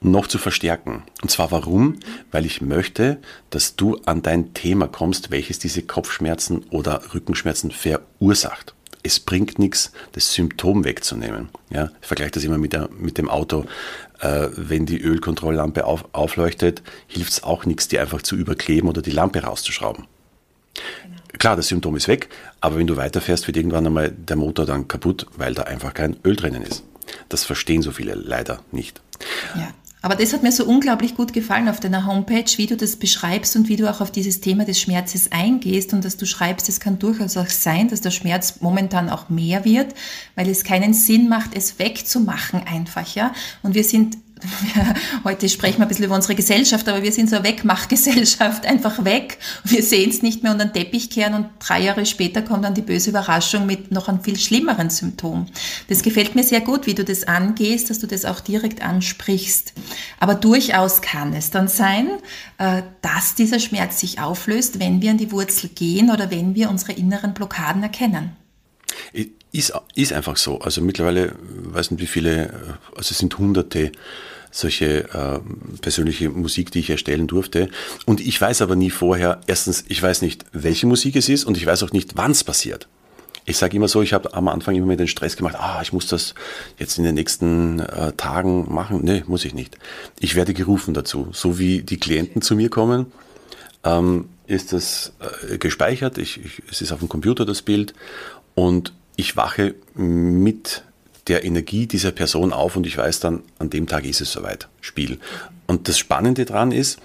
[0.00, 1.04] noch zu verstärken.
[1.22, 1.98] Und zwar warum?
[2.30, 3.18] Weil ich möchte,
[3.50, 8.74] dass du an dein Thema kommst, welches diese Kopfschmerzen oder Rückenschmerzen verursacht.
[9.04, 11.48] Es bringt nichts, das Symptom wegzunehmen.
[11.70, 13.64] Ja, ich vergleiche das immer mit, der, mit dem Auto.
[14.20, 19.02] Äh, wenn die Ölkontrolllampe auf, aufleuchtet, hilft es auch nichts, die einfach zu überkleben oder
[19.02, 20.06] die Lampe rauszuschrauben.
[20.74, 21.16] Genau.
[21.38, 22.28] Klar, das Symptom ist weg,
[22.60, 26.16] aber wenn du weiterfährst, wird irgendwann einmal der Motor dann kaputt, weil da einfach kein
[26.24, 26.84] Öl drinnen ist.
[27.28, 29.00] Das verstehen so viele leider nicht.
[29.56, 29.68] Ja.
[30.04, 33.54] Aber das hat mir so unglaublich gut gefallen auf deiner Homepage, wie du das beschreibst
[33.54, 36.80] und wie du auch auf dieses Thema des Schmerzes eingehst und dass du schreibst, es
[36.80, 39.94] kann durchaus auch sein, dass der Schmerz momentan auch mehr wird,
[40.34, 43.32] weil es keinen Sinn macht, es wegzumachen einfach, ja.
[43.62, 44.18] Und wir sind
[45.24, 49.04] heute sprechen wir ein bisschen über unsere Gesellschaft, aber wir sind so eine Wegmachgesellschaft, einfach
[49.04, 49.38] weg.
[49.64, 52.74] Wir sehen es nicht mehr unter den Teppich kehren und drei Jahre später kommt dann
[52.74, 55.46] die böse Überraschung mit noch einem viel schlimmeren Symptom.
[55.88, 59.72] Das gefällt mir sehr gut, wie du das angehst, dass du das auch direkt ansprichst.
[60.18, 62.08] Aber durchaus kann es dann sein,
[62.58, 66.70] äh, dass dieser Schmerz sich auflöst, wenn wir an die Wurzel gehen oder wenn wir
[66.70, 68.36] unsere inneren Blockaden erkennen.
[69.52, 70.60] Ist, ist einfach so.
[70.60, 73.92] Also mittlerweile, weiß nicht wie viele, äh, also es sind hunderte
[74.52, 75.40] solche äh,
[75.80, 77.68] persönliche Musik, die ich erstellen durfte.
[78.06, 81.56] Und ich weiß aber nie vorher, erstens, ich weiß nicht, welche Musik es ist und
[81.56, 82.86] ich weiß auch nicht, wann es passiert.
[83.44, 85.92] Ich sage immer so, ich habe am Anfang immer mit den Stress gemacht, ah, ich
[85.92, 86.34] muss das
[86.78, 89.00] jetzt in den nächsten äh, Tagen machen.
[89.02, 89.78] Nee, muss ich nicht.
[90.20, 91.28] Ich werde gerufen dazu.
[91.32, 93.06] So wie die Klienten zu mir kommen,
[93.82, 95.14] ähm, ist das
[95.50, 96.18] äh, gespeichert.
[96.18, 97.94] Ich, ich, es ist auf dem Computer das Bild
[98.54, 100.84] und ich wache mit
[101.28, 104.68] der Energie dieser Person auf und ich weiß dann, an dem Tag ist es soweit,
[104.80, 105.18] Spiel.
[105.66, 106.98] Und das Spannende daran ist,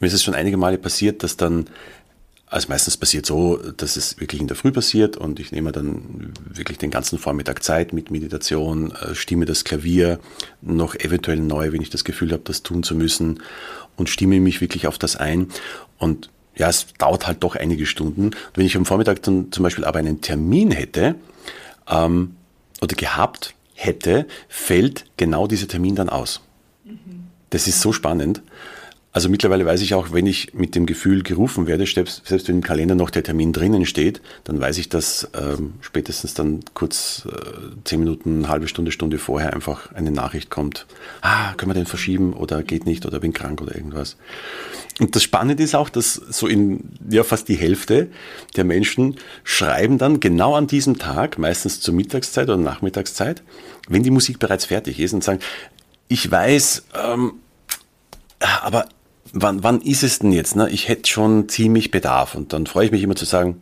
[0.00, 1.66] mir ist es schon einige Male passiert, dass dann,
[2.46, 6.32] also meistens passiert so, dass es wirklich in der Früh passiert und ich nehme dann
[6.46, 10.20] wirklich den ganzen Vormittag Zeit mit Meditation, äh, stimme das Klavier
[10.60, 13.42] noch eventuell neu, wenn ich das Gefühl habe, das tun zu müssen
[13.96, 15.48] und stimme mich wirklich auf das ein
[15.98, 18.26] und ja, es dauert halt doch einige Stunden.
[18.26, 21.16] Und wenn ich am Vormittag dann zum Beispiel aber einen Termin hätte
[21.90, 22.36] ähm,
[22.80, 26.40] oder gehabt, hätte, fällt genau dieser Termin dann aus.
[27.50, 28.42] Das ist so spannend.
[29.14, 32.56] Also mittlerweile weiß ich auch, wenn ich mit dem Gefühl gerufen werde, selbst, selbst wenn
[32.56, 37.24] im Kalender noch der Termin drinnen steht, dann weiß ich, dass ähm, spätestens dann kurz
[37.30, 37.36] äh,
[37.84, 40.86] zehn Minuten, halbe Stunde, Stunde vorher einfach eine Nachricht kommt.
[41.20, 44.16] Ah, können wir den verschieben oder geht nicht oder bin krank oder irgendwas.
[44.98, 48.08] Und das Spannende ist auch, dass so in ja, fast die Hälfte
[48.56, 53.44] der Menschen schreiben dann genau an diesem Tag, meistens zur Mittagszeit oder Nachmittagszeit,
[53.88, 55.38] wenn die Musik bereits fertig ist und sagen,
[56.08, 57.34] ich weiß, ähm,
[58.40, 58.88] aber
[59.32, 60.56] wann, wann ist es denn jetzt?
[60.56, 60.70] Ne?
[60.70, 62.34] Ich hätte schon ziemlich Bedarf.
[62.34, 63.60] Und dann freue ich mich immer zu sagen,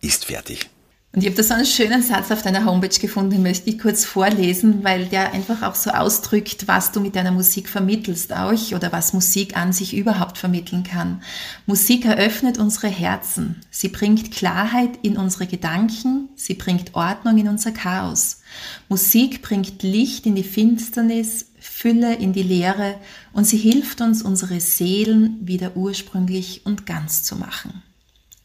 [0.00, 0.70] ist fertig.
[1.14, 3.78] Und ich habe da so einen schönen Satz auf deiner Homepage gefunden, den möchte ich
[3.78, 8.72] kurz vorlesen, weil der einfach auch so ausdrückt, was du mit deiner Musik vermittelst auch
[8.72, 11.22] oder was Musik an sich überhaupt vermitteln kann.
[11.64, 13.56] Musik eröffnet unsere Herzen.
[13.70, 16.28] Sie bringt Klarheit in unsere Gedanken.
[16.36, 18.42] Sie bringt Ordnung in unser Chaos.
[18.90, 22.96] Musik bringt Licht in die Finsternis, Fülle in die Leere
[23.32, 27.82] und sie hilft uns, unsere Seelen wieder ursprünglich und ganz zu machen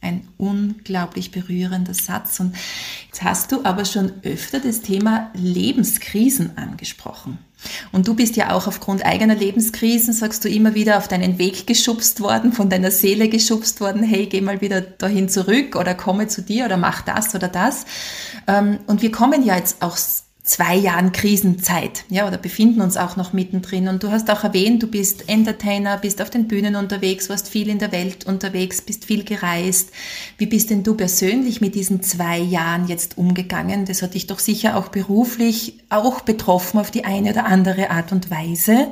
[0.03, 2.39] ein unglaublich berührender Satz.
[2.39, 2.55] Und
[3.07, 7.39] jetzt hast du aber schon öfter das Thema Lebenskrisen angesprochen.
[7.91, 11.65] Und du bist ja auch aufgrund eigener Lebenskrisen, sagst du immer wieder, auf deinen Weg
[11.65, 16.27] geschubst worden, von deiner Seele geschubst worden, hey, geh mal wieder dahin zurück oder komme
[16.27, 17.85] zu dir oder mach das oder das.
[18.47, 19.97] Ähm, und wir kommen ja jetzt auch
[20.43, 23.87] zwei Jahren Krisenzeit, ja, oder befinden uns auch noch mittendrin.
[23.87, 27.69] Und du hast auch erwähnt, du bist Entertainer, bist auf den Bühnen unterwegs, warst viel
[27.69, 29.91] in der Welt unterwegs, bist viel gereist.
[30.37, 33.85] Wie bist denn du persönlich mit diesen zwei Jahren jetzt umgegangen?
[33.85, 38.11] Das hat dich doch sicher auch beruflich auch betroffen auf die eine oder andere Art
[38.11, 38.89] und Weise.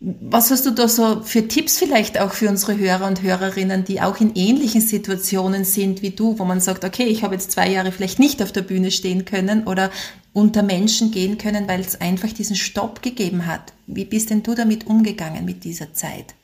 [0.00, 4.02] Was hast du da so für Tipps vielleicht auch für unsere Hörer und Hörerinnen, die
[4.02, 7.70] auch in ähnlichen Situationen sind wie du, wo man sagt, okay, ich habe jetzt zwei
[7.70, 9.90] Jahre vielleicht nicht auf der Bühne stehen können oder
[10.36, 13.72] unter Menschen gehen können, weil es einfach diesen Stopp gegeben hat.
[13.86, 16.34] Wie bist denn du damit umgegangen mit dieser Zeit?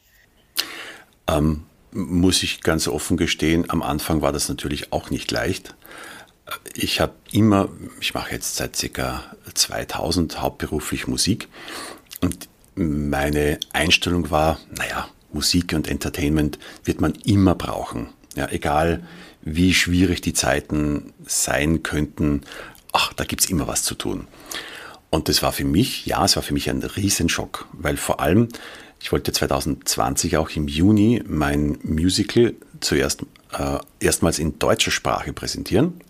[1.26, 5.74] Ähm, muss ich ganz offen gestehen, am Anfang war das natürlich auch nicht leicht.
[6.72, 7.68] Ich habe immer,
[8.00, 9.24] ich mache jetzt seit ca.
[9.52, 11.48] 2000 hauptberuflich Musik
[12.22, 18.08] und meine Einstellung war, naja, Musik und Entertainment wird man immer brauchen.
[18.36, 19.06] Ja, egal
[19.42, 22.42] wie schwierig die Zeiten sein könnten,
[22.92, 24.26] ach, da gibt's immer was zu tun.
[25.10, 28.48] Und das war für mich, ja, es war für mich ein Riesenschock, weil vor allem,
[29.00, 36.00] ich wollte 2020 auch im Juni mein Musical zuerst äh, erstmals in deutscher Sprache präsentieren.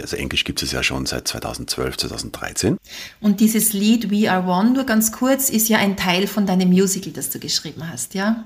[0.00, 2.78] Also Englisch gibt es ja schon seit 2012, 2013.
[3.20, 6.70] Und dieses Lied We Are One, nur ganz kurz, ist ja ein Teil von deinem
[6.70, 8.44] Musical, das du geschrieben hast, ja?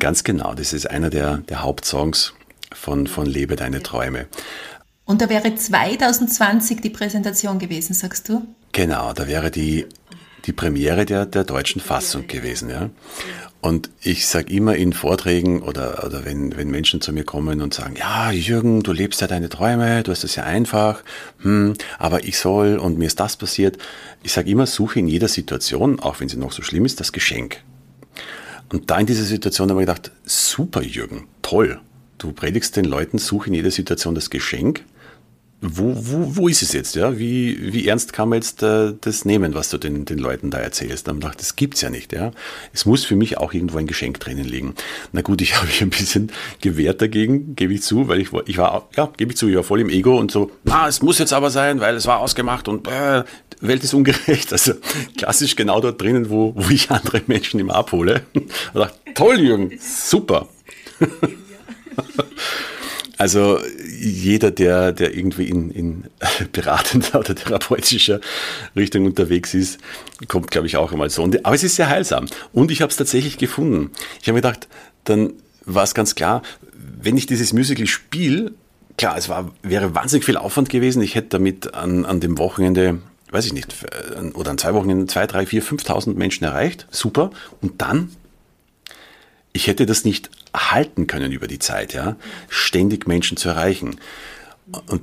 [0.00, 2.34] Ganz genau, das ist einer der, der Hauptsongs
[2.74, 4.26] von, von Lebe deine Träume.
[5.12, 8.46] Und da wäre 2020 die Präsentation gewesen, sagst du?
[8.72, 9.84] Genau, da wäre die,
[10.46, 12.70] die Premiere der, der deutschen Fassung gewesen.
[12.70, 12.88] Ja.
[13.60, 17.74] Und ich sage immer in Vorträgen oder, oder wenn, wenn Menschen zu mir kommen und
[17.74, 21.02] sagen, ja, Jürgen, du lebst ja deine Träume, du hast es ja einfach,
[21.42, 23.76] hm, aber ich soll und mir ist das passiert.
[24.22, 27.12] Ich sage immer, suche in jeder Situation, auch wenn sie noch so schlimm ist, das
[27.12, 27.58] Geschenk.
[28.72, 31.80] Und da in dieser Situation habe ich gedacht, super Jürgen, toll.
[32.16, 34.84] Du predigst den Leuten, suche in jeder Situation das Geschenk
[35.64, 36.96] wo, wo, wo ist es jetzt?
[36.96, 37.18] Ja?
[37.18, 40.58] Wie, wie ernst kann man jetzt äh, das nehmen, was du den, den Leuten da
[40.58, 41.06] erzählst?
[41.06, 42.12] Dann dachte das gibt's ja nicht.
[42.12, 42.32] Ja?
[42.72, 44.74] Es muss für mich auch irgendwo ein Geschenk drinnen liegen.
[45.12, 48.58] Na gut, ich habe mich ein bisschen gewehrt dagegen, gebe ich zu, weil ich, ich
[48.58, 51.18] war, ja, gebe ich zu, ich war voll im Ego und so, ah, es muss
[51.18, 53.22] jetzt aber sein, weil es war ausgemacht und äh,
[53.60, 54.52] Welt ist ungerecht.
[54.62, 54.74] Also
[55.16, 58.22] klassisch genau dort drinnen, wo, wo ich andere Menschen immer abhole.
[58.34, 60.48] Und dachte, toll, Jürgen, super.
[63.22, 63.60] Also
[64.00, 66.04] jeder, der, der irgendwie in, in
[66.50, 68.20] beratender oder therapeutischer
[68.74, 69.78] Richtung unterwegs ist,
[70.26, 71.22] kommt, glaube ich, auch einmal so.
[71.22, 72.26] Und, aber es ist sehr heilsam.
[72.52, 73.92] Und ich habe es tatsächlich gefunden.
[74.20, 74.66] Ich habe mir gedacht,
[75.04, 76.42] dann war es ganz klar,
[77.00, 78.50] wenn ich dieses Musical spiele,
[78.98, 81.00] klar, es war, wäre wahnsinnig viel Aufwand gewesen.
[81.00, 82.98] Ich hätte damit an, an dem Wochenende,
[83.30, 83.72] weiß ich nicht,
[84.34, 86.88] oder an zwei Wochenenden zwei, drei, vier, 5.000 Menschen erreicht.
[86.90, 87.30] Super.
[87.60, 88.10] Und dann
[89.52, 92.16] ich hätte das nicht halten können über die Zeit, ja,
[92.48, 93.98] ständig Menschen zu erreichen.
[94.86, 95.02] Und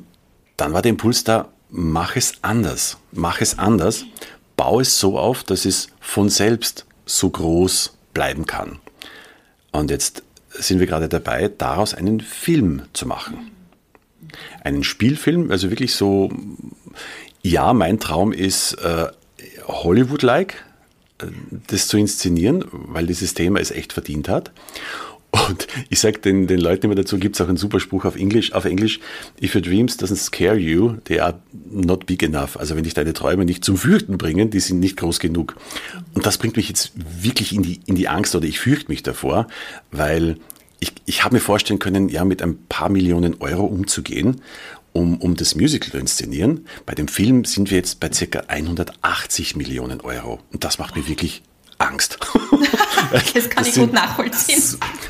[0.58, 4.06] dann war der Impuls da, mach es anders, mach es anders,
[4.58, 8.80] baue es so auf, dass es von selbst so groß bleiben kann.
[9.72, 13.52] Und jetzt sind wir gerade dabei, daraus einen Film zu machen.
[14.64, 16.32] Einen Spielfilm, also wirklich so,
[17.42, 19.08] ja, mein Traum ist äh,
[19.68, 20.66] Hollywood-like,
[21.68, 24.52] das zu inszenieren, weil dieses Thema es echt verdient hat.
[25.32, 28.16] Und ich sage den, den Leuten immer dazu, gibt es auch einen super Spruch auf
[28.16, 29.00] Englisch, auf Englisch,
[29.42, 32.58] if your dreams doesn't scare you, they are not big enough.
[32.58, 35.56] Also wenn dich deine Träume nicht zum Fürchten bringen, die sind nicht groß genug.
[36.14, 39.04] Und das bringt mich jetzt wirklich in die, in die Angst oder ich fürchte mich
[39.04, 39.48] davor,
[39.92, 40.38] weil
[40.80, 44.42] ich, ich habe mir vorstellen können, ja, mit ein paar Millionen Euro umzugehen
[44.94, 46.66] um, um das Musical zu inszenieren.
[46.86, 50.40] Bei dem Film sind wir jetzt bei circa 180 Millionen Euro.
[50.52, 51.42] Und das macht mir wirklich
[51.78, 52.20] Angst.
[53.12, 54.62] das kann das ich gut nachvollziehen.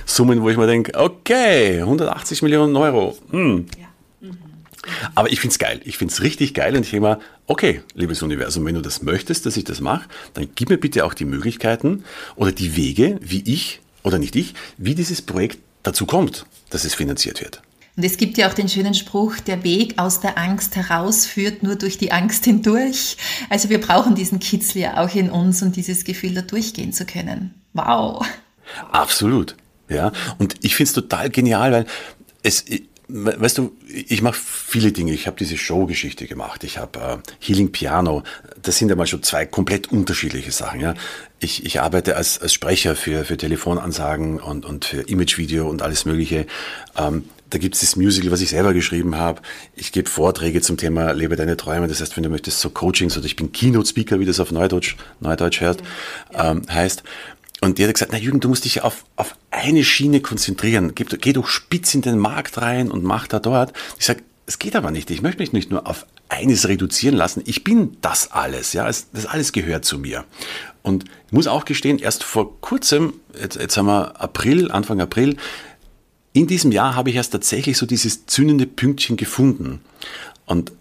[0.06, 3.18] Summen, wo ich mir denke, okay, 180 Millionen Euro.
[3.32, 3.66] Hm.
[3.78, 3.88] Ja.
[4.22, 4.38] Mhm.
[5.16, 5.82] Aber ich finde es geil.
[5.84, 9.02] Ich finde es richtig geil und ich denke mal, okay, liebes Universum, wenn du das
[9.02, 12.04] möchtest, dass ich das mache, dann gib mir bitte auch die Möglichkeiten
[12.36, 16.94] oder die Wege, wie ich oder nicht ich, wie dieses Projekt dazu kommt, dass es
[16.94, 17.62] finanziert wird.
[18.00, 21.64] Und es gibt ja auch den schönen Spruch, der Weg aus der Angst heraus führt
[21.64, 23.18] nur durch die Angst hindurch.
[23.50, 27.06] Also wir brauchen diesen Kitzel ja auch in uns und dieses Gefühl, da durchgehen zu
[27.06, 27.54] können.
[27.74, 28.26] Wow.
[28.90, 29.58] Absolut.
[29.90, 30.14] Ja.
[30.38, 31.86] Und ich finde es total genial, weil
[32.42, 32.64] es,
[33.10, 35.12] weißt du, ich mache viele Dinge.
[35.12, 36.64] Ich habe diese Showgeschichte gemacht.
[36.64, 38.24] Ich habe äh, Healing Piano.
[38.62, 40.80] Das sind ja mal schon zwei komplett unterschiedliche Sachen.
[40.80, 40.94] Ja.
[41.42, 46.06] Ich, ich arbeite als, als Sprecher für, für Telefonansagen und, und für Imagevideo und alles
[46.06, 46.48] Mögliche.
[46.98, 49.42] Ähm, da gibt es das Musical, was ich selber geschrieben habe.
[49.76, 51.88] Ich gebe Vorträge zum Thema Lebe deine Träume.
[51.88, 54.96] Das heißt, wenn du möchtest, so Coachings oder ich bin Keynote-Speaker, wie das auf Neudeutsch,
[55.20, 55.82] Neudeutsch hört,
[56.34, 57.04] ähm, heißt.
[57.62, 60.94] Und der hat gesagt, na Jürgen, du musst dich auf, auf eine Schiene konzentrieren.
[60.96, 63.74] Geh, geh doch spitz in den Markt rein und mach da dort.
[63.98, 65.12] Ich sage, es geht aber nicht.
[65.12, 67.44] Ich möchte mich nicht nur auf eines reduzieren lassen.
[67.46, 68.74] Ich bin das alles.
[68.74, 70.26] Ja, das alles gehört zu mir.
[70.82, 75.38] Und ich muss auch gestehen, erst vor kurzem, jetzt, jetzt haben wir April, Anfang April,
[76.34, 79.82] in diesem Jahr habe ich erst tatsächlich so dieses zündende Pünktchen gefunden.
[80.46, 80.72] Und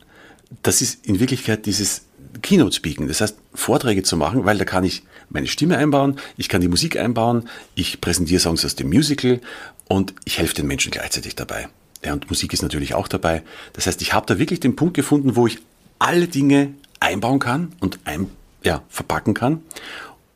[0.63, 2.03] das ist in Wirklichkeit dieses
[2.43, 6.49] Keynote Speaking, das heißt Vorträge zu machen, weil da kann ich meine Stimme einbauen, ich
[6.49, 9.41] kann die Musik einbauen, ich präsentiere Songs aus dem Musical
[9.89, 11.69] und ich helfe den Menschen gleichzeitig dabei.
[12.05, 13.43] Ja, und Musik ist natürlich auch dabei.
[13.73, 15.59] Das heißt, ich habe da wirklich den Punkt gefunden, wo ich
[15.99, 18.29] alle Dinge einbauen kann und ein,
[18.63, 19.63] ja, verpacken kann,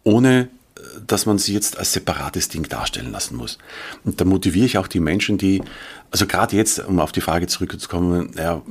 [0.03, 0.49] ohne
[1.07, 3.59] dass man sie jetzt als separates Ding darstellen lassen muss.
[4.05, 5.63] Und da motiviere ich auch die Menschen, die,
[6.11, 8.63] also gerade jetzt, um auf die Frage zurückzukommen, ja,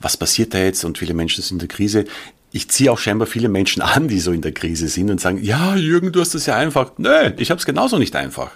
[0.00, 2.04] was passiert da jetzt und viele Menschen sind in der Krise.
[2.52, 5.42] Ich ziehe auch scheinbar viele Menschen an, die so in der Krise sind und sagen,
[5.42, 6.92] ja, Jürgen, du hast das ja einfach.
[6.98, 8.52] Nö, ich habe es genauso nicht einfach.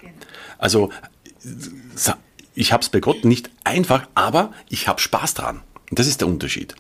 [0.59, 0.91] Also
[2.55, 5.61] ich habe es bei Gott nicht einfach, aber ich habe Spaß dran.
[5.91, 6.75] Und das ist der Unterschied.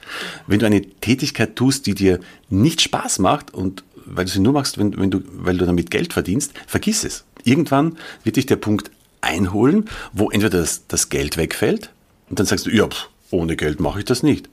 [0.46, 4.52] Wenn du eine Tätigkeit tust, die dir nicht Spaß macht und weil du sie nur
[4.52, 7.24] machst, wenn, wenn du, weil du damit Geld verdienst, vergiss es.
[7.44, 8.90] Irgendwann wird dich der Punkt
[9.20, 11.90] einholen, wo entweder das, das Geld wegfällt
[12.28, 14.48] und dann sagst du, ja, pff, ohne Geld mache ich das nicht.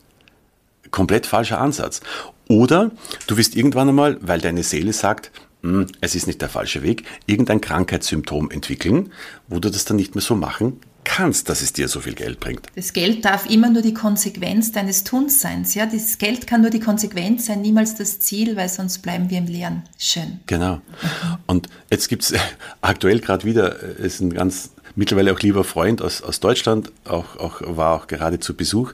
[0.90, 2.02] Komplett falscher Ansatz.
[2.48, 2.92] Oder
[3.28, 7.04] du wirst irgendwann einmal, weil deine Seele sagt, hm, es ist nicht der falsche Weg,
[7.28, 9.12] irgendein Krankheitssymptom entwickeln,
[9.48, 12.40] wo du das dann nicht mehr so machen kannst, dass es dir so viel Geld
[12.40, 12.68] bringt.
[12.76, 15.74] Das Geld darf immer nur die Konsequenz deines Tunsseins.
[15.74, 15.86] Ja?
[15.86, 19.48] Das Geld kann nur die Konsequenz sein, niemals das Ziel, weil sonst bleiben wir im
[19.48, 19.84] Leeren.
[19.98, 20.40] Schön.
[20.48, 20.82] Genau.
[21.48, 22.34] Und jetzt gibt es
[22.82, 27.38] aktuell gerade wieder, äh, ist ein ganz mittlerweile auch lieber Freund aus, aus Deutschland, auch,
[27.38, 28.94] auch, war auch gerade zu Besuch,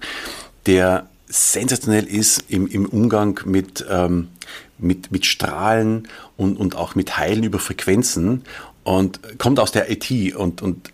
[0.65, 4.29] der sensationell ist im, im Umgang mit, ähm,
[4.77, 8.43] mit, mit Strahlen und, und auch mit Heilen über Frequenzen
[8.83, 10.91] und kommt aus der IT und, und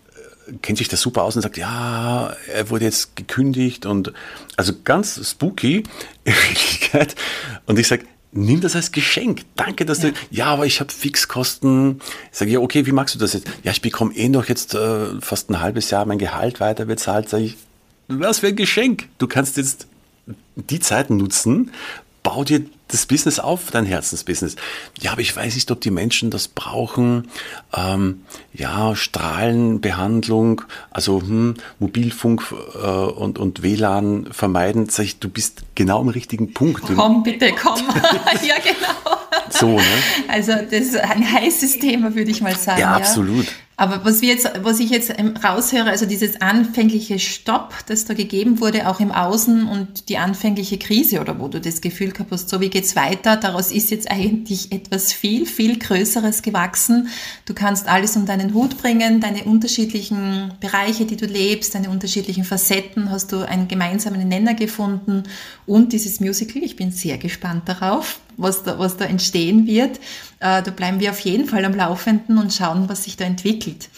[0.62, 4.12] kennt sich da super aus und sagt, ja, er wurde jetzt gekündigt und
[4.56, 5.84] also ganz spooky
[6.24, 7.14] in Wirklichkeit.
[7.66, 9.42] Und ich sage, nimm das als Geschenk.
[9.56, 10.10] Danke, dass ja.
[10.10, 12.00] du, ja, aber ich habe Fixkosten.
[12.32, 13.46] Ich sage, ja, okay, wie magst du das jetzt?
[13.62, 17.28] Ja, ich bekomme eh noch jetzt äh, fast ein halbes Jahr mein Gehalt weiter bezahlt.
[17.28, 17.56] Sage ich,
[18.08, 19.08] was für ein Geschenk.
[19.18, 19.86] Du kannst jetzt
[20.56, 21.70] die Zeit nutzen,
[22.24, 24.56] bau dir das Business auf, dein Herzensbusiness.
[25.00, 27.28] Ja, aber ich weiß nicht, ob die Menschen das brauchen.
[27.76, 32.42] Ähm, ja, Strahlenbehandlung, also hm, Mobilfunk
[32.74, 34.88] äh, und, und WLAN vermeiden.
[34.88, 36.82] Sag ich, du bist genau am richtigen Punkt.
[36.96, 37.78] Komm, bitte, komm.
[38.42, 39.18] ja, genau.
[39.50, 39.82] So, ne?
[40.28, 42.80] Also das ist ein heißes Thema, würde ich mal sagen.
[42.80, 43.46] Ja, absolut.
[43.46, 43.52] Ja.
[43.76, 48.60] Aber was wir jetzt, was ich jetzt raushöre, also dieses anfängliche Stopp, das da gegeben
[48.60, 52.48] wurde, auch im Außen und die anfängliche Krise oder wo du das Gefühl gehabt hast,
[52.48, 57.08] so wie geht's weiter, daraus ist jetzt eigentlich etwas viel, viel Größeres gewachsen.
[57.46, 62.44] Du kannst alles um deinen Hut bringen, deine unterschiedlichen Bereiche, die du lebst, deine unterschiedlichen
[62.44, 65.24] Facetten, hast du einen gemeinsamen Nenner gefunden
[65.66, 69.98] und dieses Musical, ich bin sehr gespannt darauf, was da, was da entstehen wird.
[70.40, 73.88] Äh, da bleiben wir auf jeden Fall am Laufenden und schauen, was sich da entwickelt.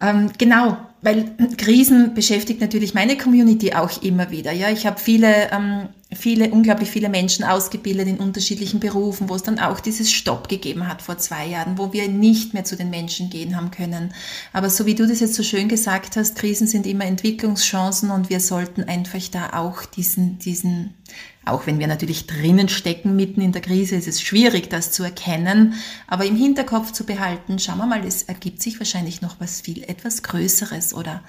[0.00, 4.52] Ähm, genau, weil Krisen beschäftigt natürlich meine Community auch immer wieder.
[4.52, 9.44] Ja, ich habe viele, ähm, viele, unglaublich viele Menschen ausgebildet in unterschiedlichen Berufen, wo es
[9.44, 12.90] dann auch dieses Stopp gegeben hat vor zwei Jahren, wo wir nicht mehr zu den
[12.90, 14.12] Menschen gehen haben können.
[14.52, 18.28] Aber so wie du das jetzt so schön gesagt hast, Krisen sind immer Entwicklungschancen und
[18.28, 20.94] wir sollten einfach da auch diesen, diesen
[21.44, 25.02] auch wenn wir natürlich drinnen stecken, mitten in der Krise, ist es schwierig, das zu
[25.02, 25.74] erkennen.
[26.06, 29.82] Aber im Hinterkopf zu behalten, schauen wir mal, es ergibt sich wahrscheinlich noch was viel,
[29.84, 31.22] etwas Größeres oder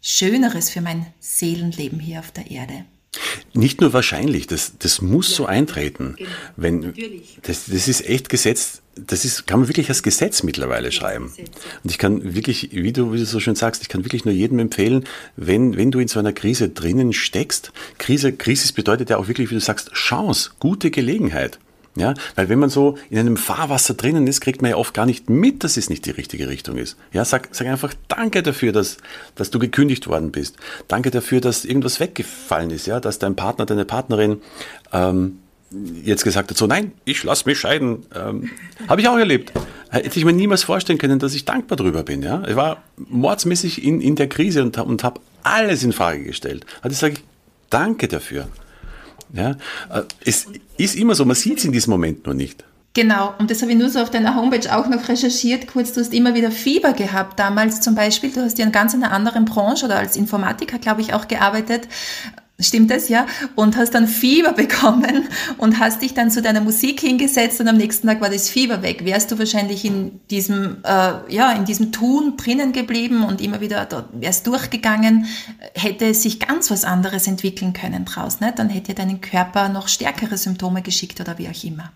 [0.00, 2.84] Schöneres für mein Seelenleben hier auf der Erde.
[3.52, 6.14] Nicht nur wahrscheinlich, das, das muss ja, so eintreten.
[6.16, 6.94] Genau, Wenn,
[7.42, 11.32] das, das ist echt Gesetz, das ist, kann man wirklich als Gesetz mittlerweile schreiben.
[11.82, 14.34] Und ich kann wirklich, wie du, wie du so schön sagst, ich kann wirklich nur
[14.34, 15.04] jedem empfehlen,
[15.36, 19.50] wenn, wenn du in so einer Krise drinnen steckst, Krise, Krise bedeutet ja auch wirklich,
[19.50, 21.58] wie du sagst, Chance, gute Gelegenheit.
[22.00, 25.04] Ja, weil wenn man so in einem Fahrwasser drinnen ist, kriegt man ja oft gar
[25.04, 26.96] nicht mit, dass es nicht die richtige Richtung ist.
[27.12, 28.96] Ja, sag, sag einfach Danke dafür, dass,
[29.34, 30.56] dass du gekündigt worden bist.
[30.88, 34.40] Danke dafür, dass irgendwas weggefallen ist, ja, dass dein Partner, deine Partnerin
[34.92, 35.40] ähm,
[36.02, 38.06] jetzt gesagt hat, so nein, ich lasse mich scheiden.
[38.14, 38.50] Ähm,
[38.88, 39.52] Habe ich auch erlebt.
[39.90, 42.22] Hätte ich mir niemals vorstellen können, dass ich dankbar drüber bin.
[42.22, 42.42] Ja?
[42.48, 46.64] Ich war mordsmäßig in, in der Krise und, und habe alles in Frage gestellt.
[46.80, 47.24] Also sage ich,
[47.68, 48.48] danke dafür.
[49.32, 49.50] Ja?
[49.92, 52.64] Äh, es ist immer so, man sieht es in diesem Moment nur nicht.
[52.92, 55.68] Genau, und das habe ich nur so auf deiner Homepage auch noch recherchiert.
[55.68, 58.32] Kurz, du hast immer wieder Fieber gehabt damals zum Beispiel.
[58.32, 61.86] Du hast ja in ganz einer anderen Branche oder als Informatiker, glaube ich, auch gearbeitet.
[62.60, 63.26] Stimmt das, ja?
[63.54, 67.76] Und hast dann Fieber bekommen und hast dich dann zu deiner Musik hingesetzt und am
[67.76, 69.04] nächsten Tag war das Fieber weg.
[69.04, 73.84] Wärst du wahrscheinlich in diesem, äh, ja, in diesem Tun drinnen geblieben und immer wieder
[73.86, 75.26] dort, wärst durchgegangen,
[75.74, 78.52] hätte sich ganz was anderes entwickeln können draus, ne?
[78.54, 81.92] Dann hätte deinen Körper noch stärkere Symptome geschickt oder wie auch immer.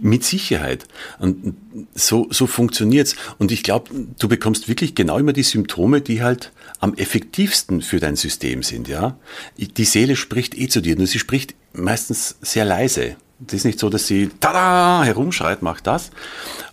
[0.00, 0.86] Mit Sicherheit.
[1.18, 1.56] Und
[1.94, 3.16] so, so funktioniert's.
[3.38, 8.00] Und ich glaube, du bekommst wirklich genau immer die Symptome, die halt am effektivsten für
[8.00, 9.18] dein System sind, ja.
[9.58, 13.16] Die Seele spricht eh zu dir, nur sie spricht meistens sehr leise.
[13.40, 16.10] Das ist nicht so, dass sie tada herumschreit, macht das.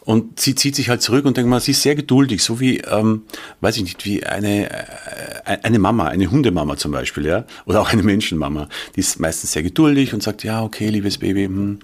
[0.04, 2.80] Und sie zieht sich halt zurück und denkt mal, sie ist sehr geduldig, so wie,
[2.80, 3.24] ähm,
[3.62, 7.92] weiß ich nicht, wie eine, äh, eine Mama, eine Hundemama zum Beispiel, ja, oder auch
[7.92, 8.68] eine Menschenmama.
[8.96, 11.80] Die ist meistens sehr geduldig und sagt, ja, okay, liebes Baby, hm,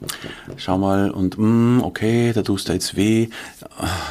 [0.58, 3.30] schau mal und hm, okay, da tust du jetzt weh.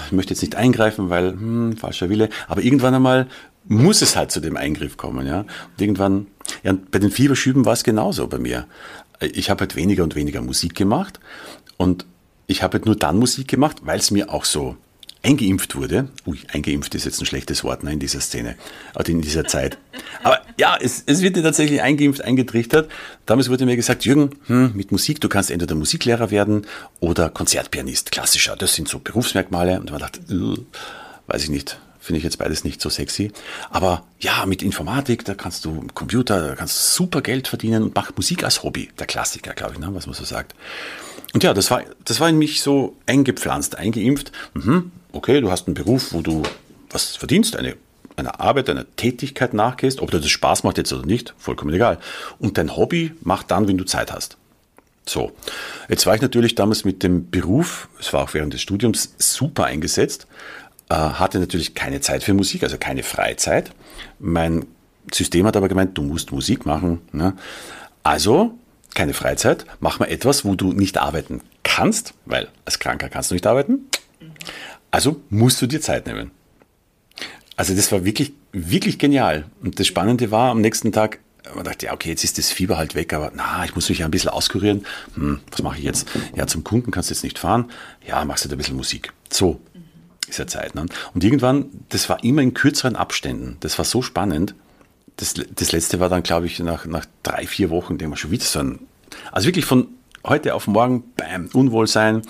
[0.07, 2.29] Ich möchte jetzt nicht eingreifen, weil hm, falscher Wille.
[2.47, 3.27] Aber irgendwann einmal
[3.69, 5.41] muss es halt zu dem Eingriff kommen, ja.
[5.41, 6.29] Und irgendwann,
[6.63, 8.67] ja, bei den Fieberschüben war es genauso bei mir
[9.21, 11.21] ich habe halt weniger und weniger Musik gemacht
[11.77, 12.07] und
[12.47, 14.77] ich habe halt nur dann Musik gemacht, weil es mir auch so
[15.23, 16.09] eingeimpft wurde.
[16.27, 18.57] Ui, eingeimpft ist jetzt ein schlechtes Wort ne, in dieser Szene,
[19.07, 19.77] in dieser Zeit.
[20.23, 22.91] Aber ja, es, es wird dir tatsächlich eingeimpft, eingetrichtert.
[23.27, 26.67] Damals wurde mir gesagt, Jürgen, hm, mit Musik, du kannst entweder Musiklehrer werden
[27.01, 28.57] oder Konzertpianist, klassischer.
[28.57, 29.81] Das sind so Berufsmerkmale.
[29.81, 30.21] Und man dachte,
[31.27, 33.33] weiß ich nicht, Finde ich jetzt beides nicht so sexy.
[33.69, 37.97] Aber ja, mit Informatik, da kannst du Computer, da kannst du super Geld verdienen und
[37.97, 38.91] mach Musik als Hobby.
[39.01, 40.55] Der Klassiker, glaube ich, ne, was man so sagt.
[41.35, 44.31] Und ja, das war, das war in mich so eingepflanzt, eingeimpft.
[44.55, 46.45] Mhm, okay, du hast einen Beruf, wo du
[46.91, 47.75] was verdienst, eine,
[48.15, 50.01] eine Arbeit, eine Tätigkeit nachgehst.
[50.01, 51.99] Ob dir das Spaß macht jetzt oder nicht, vollkommen egal.
[52.39, 54.37] Und dein Hobby macht dann, wenn du Zeit hast.
[55.09, 55.33] So,
[55.89, 59.65] jetzt war ich natürlich damals mit dem Beruf, es war auch während des Studiums, super
[59.65, 60.29] eingesetzt,
[60.95, 63.73] hatte natürlich keine Zeit für Musik, also keine Freizeit.
[64.19, 64.67] Mein
[65.13, 67.01] System hat aber gemeint, du musst Musik machen.
[67.13, 67.35] Ne?
[68.03, 68.57] Also
[68.95, 73.35] keine Freizeit, mach mal etwas, wo du nicht arbeiten kannst, weil als Kranker kannst du
[73.35, 73.87] nicht arbeiten.
[74.91, 76.31] Also musst du dir Zeit nehmen.
[77.57, 79.45] Also das war wirklich, wirklich genial.
[79.63, 81.19] Und das Spannende war, am nächsten Tag,
[81.55, 83.99] man dachte, ja, okay, jetzt ist das Fieber halt weg, aber na, ich muss mich
[83.99, 84.87] ja ein bisschen auskurieren.
[85.15, 86.09] Hm, was mache ich jetzt?
[86.35, 87.71] Ja, zum Kunden kannst du jetzt nicht fahren.
[88.07, 89.13] Ja, machst du da ein bisschen Musik.
[89.31, 89.61] So,
[90.29, 90.75] ist ja Zeit.
[90.75, 90.87] Ne?
[91.15, 93.57] Und irgendwann, das war immer in kürzeren Abständen.
[93.61, 94.55] Das war so spannend.
[95.17, 98.31] Das, das letzte war dann, glaube ich, nach, nach drei, vier Wochen, denke ich schon
[98.31, 98.81] wieder so ein,
[99.33, 99.89] also wirklich von
[100.25, 102.23] heute auf morgen, bam, Unwohlsein.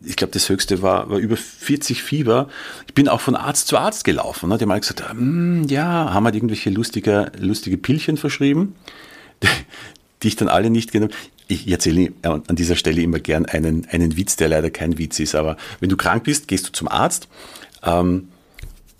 [0.00, 2.48] Ich glaube, das höchste war, war über 40 Fieber.
[2.86, 4.48] Ich bin auch von Arzt zu Arzt gelaufen.
[4.48, 4.58] Ne?
[4.58, 8.76] Die haben gesagt, hm, ja, haben halt irgendwelche lustige, lustige Pillchen verschrieben,
[10.22, 11.12] die ich dann alle nicht genommen
[11.46, 15.34] ich erzähle an dieser Stelle immer gern einen, einen Witz, der leider kein Witz ist.
[15.34, 17.28] Aber wenn du krank bist, gehst du zum Arzt
[17.82, 18.28] ähm,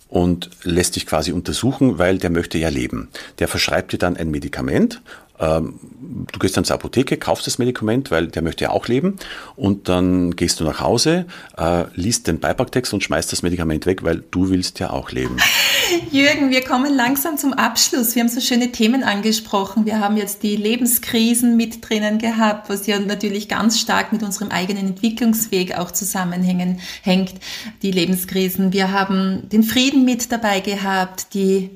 [0.09, 3.09] und lässt dich quasi untersuchen, weil der möchte ja leben.
[3.39, 5.01] Der verschreibt dir dann ein Medikament
[5.39, 9.15] du gehst dann zur Apotheke, kaufst das Medikament, weil der möchte ja auch leben
[9.55, 11.25] und dann gehst du nach Hause,
[11.57, 15.37] äh, liest den Beipacktext und schmeißt das Medikament weg, weil du willst ja auch leben.
[16.11, 18.15] Jürgen, wir kommen langsam zum Abschluss.
[18.15, 19.85] Wir haben so schöne Themen angesprochen.
[19.85, 24.51] Wir haben jetzt die Lebenskrisen mit drinnen gehabt, was ja natürlich ganz stark mit unserem
[24.51, 27.33] eigenen Entwicklungsweg auch zusammenhängen hängt.
[27.81, 28.73] Die Lebenskrisen.
[28.73, 31.69] Wir haben den Frieden mit dabei gehabt, die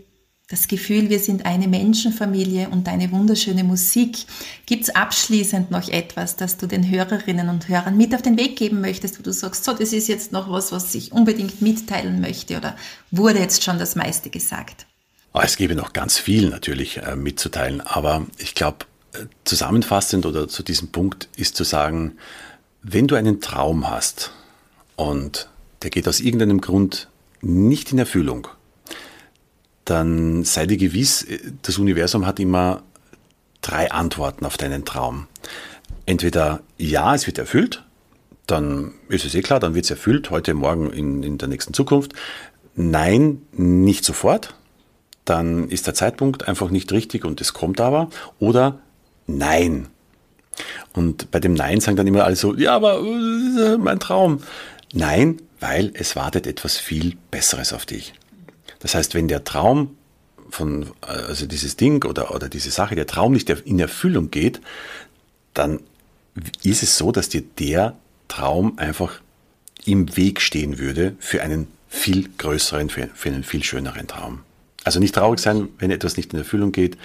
[0.49, 4.17] das Gefühl, wir sind eine Menschenfamilie und deine wunderschöne Musik.
[4.65, 8.55] Gibt es abschließend noch etwas, das du den Hörerinnen und Hörern mit auf den Weg
[8.55, 12.19] geben möchtest, wo du sagst, so, das ist jetzt noch was, was ich unbedingt mitteilen
[12.19, 12.75] möchte oder
[13.11, 14.87] wurde jetzt schon das meiste gesagt?
[15.33, 20.47] Oh, es gäbe noch ganz viel natürlich äh, mitzuteilen, aber ich glaube, äh, zusammenfassend oder
[20.47, 22.17] zu diesem Punkt ist zu sagen,
[22.81, 24.31] wenn du einen Traum hast
[24.95, 25.47] und
[25.83, 27.07] der geht aus irgendeinem Grund
[27.41, 28.47] nicht in Erfüllung,
[29.89, 31.25] dann sei dir gewiss,
[31.61, 32.83] das Universum hat immer
[33.61, 35.27] drei Antworten auf deinen Traum.
[36.05, 37.83] Entweder ja, es wird erfüllt,
[38.45, 41.73] dann ist es eh klar, dann wird es erfüllt, heute, morgen, in, in der nächsten
[41.73, 42.13] Zukunft.
[42.75, 44.55] Nein, nicht sofort,
[45.25, 48.09] dann ist der Zeitpunkt einfach nicht richtig und es kommt aber.
[48.39, 48.79] Oder
[49.27, 49.87] nein.
[50.93, 54.41] Und bei dem Nein sagen dann immer alle so, ja, aber äh, mein Traum.
[54.93, 58.13] Nein, weil es wartet etwas viel Besseres auf dich.
[58.79, 59.95] Das heißt, wenn der Traum
[60.49, 64.61] von, also dieses Ding oder, oder diese Sache, der Traum nicht in Erfüllung geht,
[65.53, 65.79] dann
[66.63, 67.95] ist es so, dass dir der
[68.27, 69.21] Traum einfach
[69.85, 74.41] im Weg stehen würde für einen viel größeren, für, für einen viel schöneren Traum.
[74.83, 76.97] Also nicht traurig sein, wenn etwas nicht in Erfüllung geht,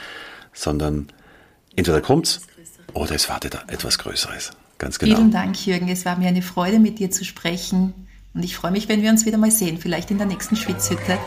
[0.52, 1.08] sondern
[1.74, 2.42] entweder kommt's
[2.92, 4.52] oder es wartet etwas Größeres.
[4.78, 5.16] Ganz genau.
[5.16, 5.88] Vielen Dank, Jürgen.
[5.88, 7.94] Es war mir eine Freude, mit dir zu sprechen.
[8.34, 11.18] Und ich freue mich, wenn wir uns wieder mal sehen, vielleicht in der nächsten Schwitzhütte.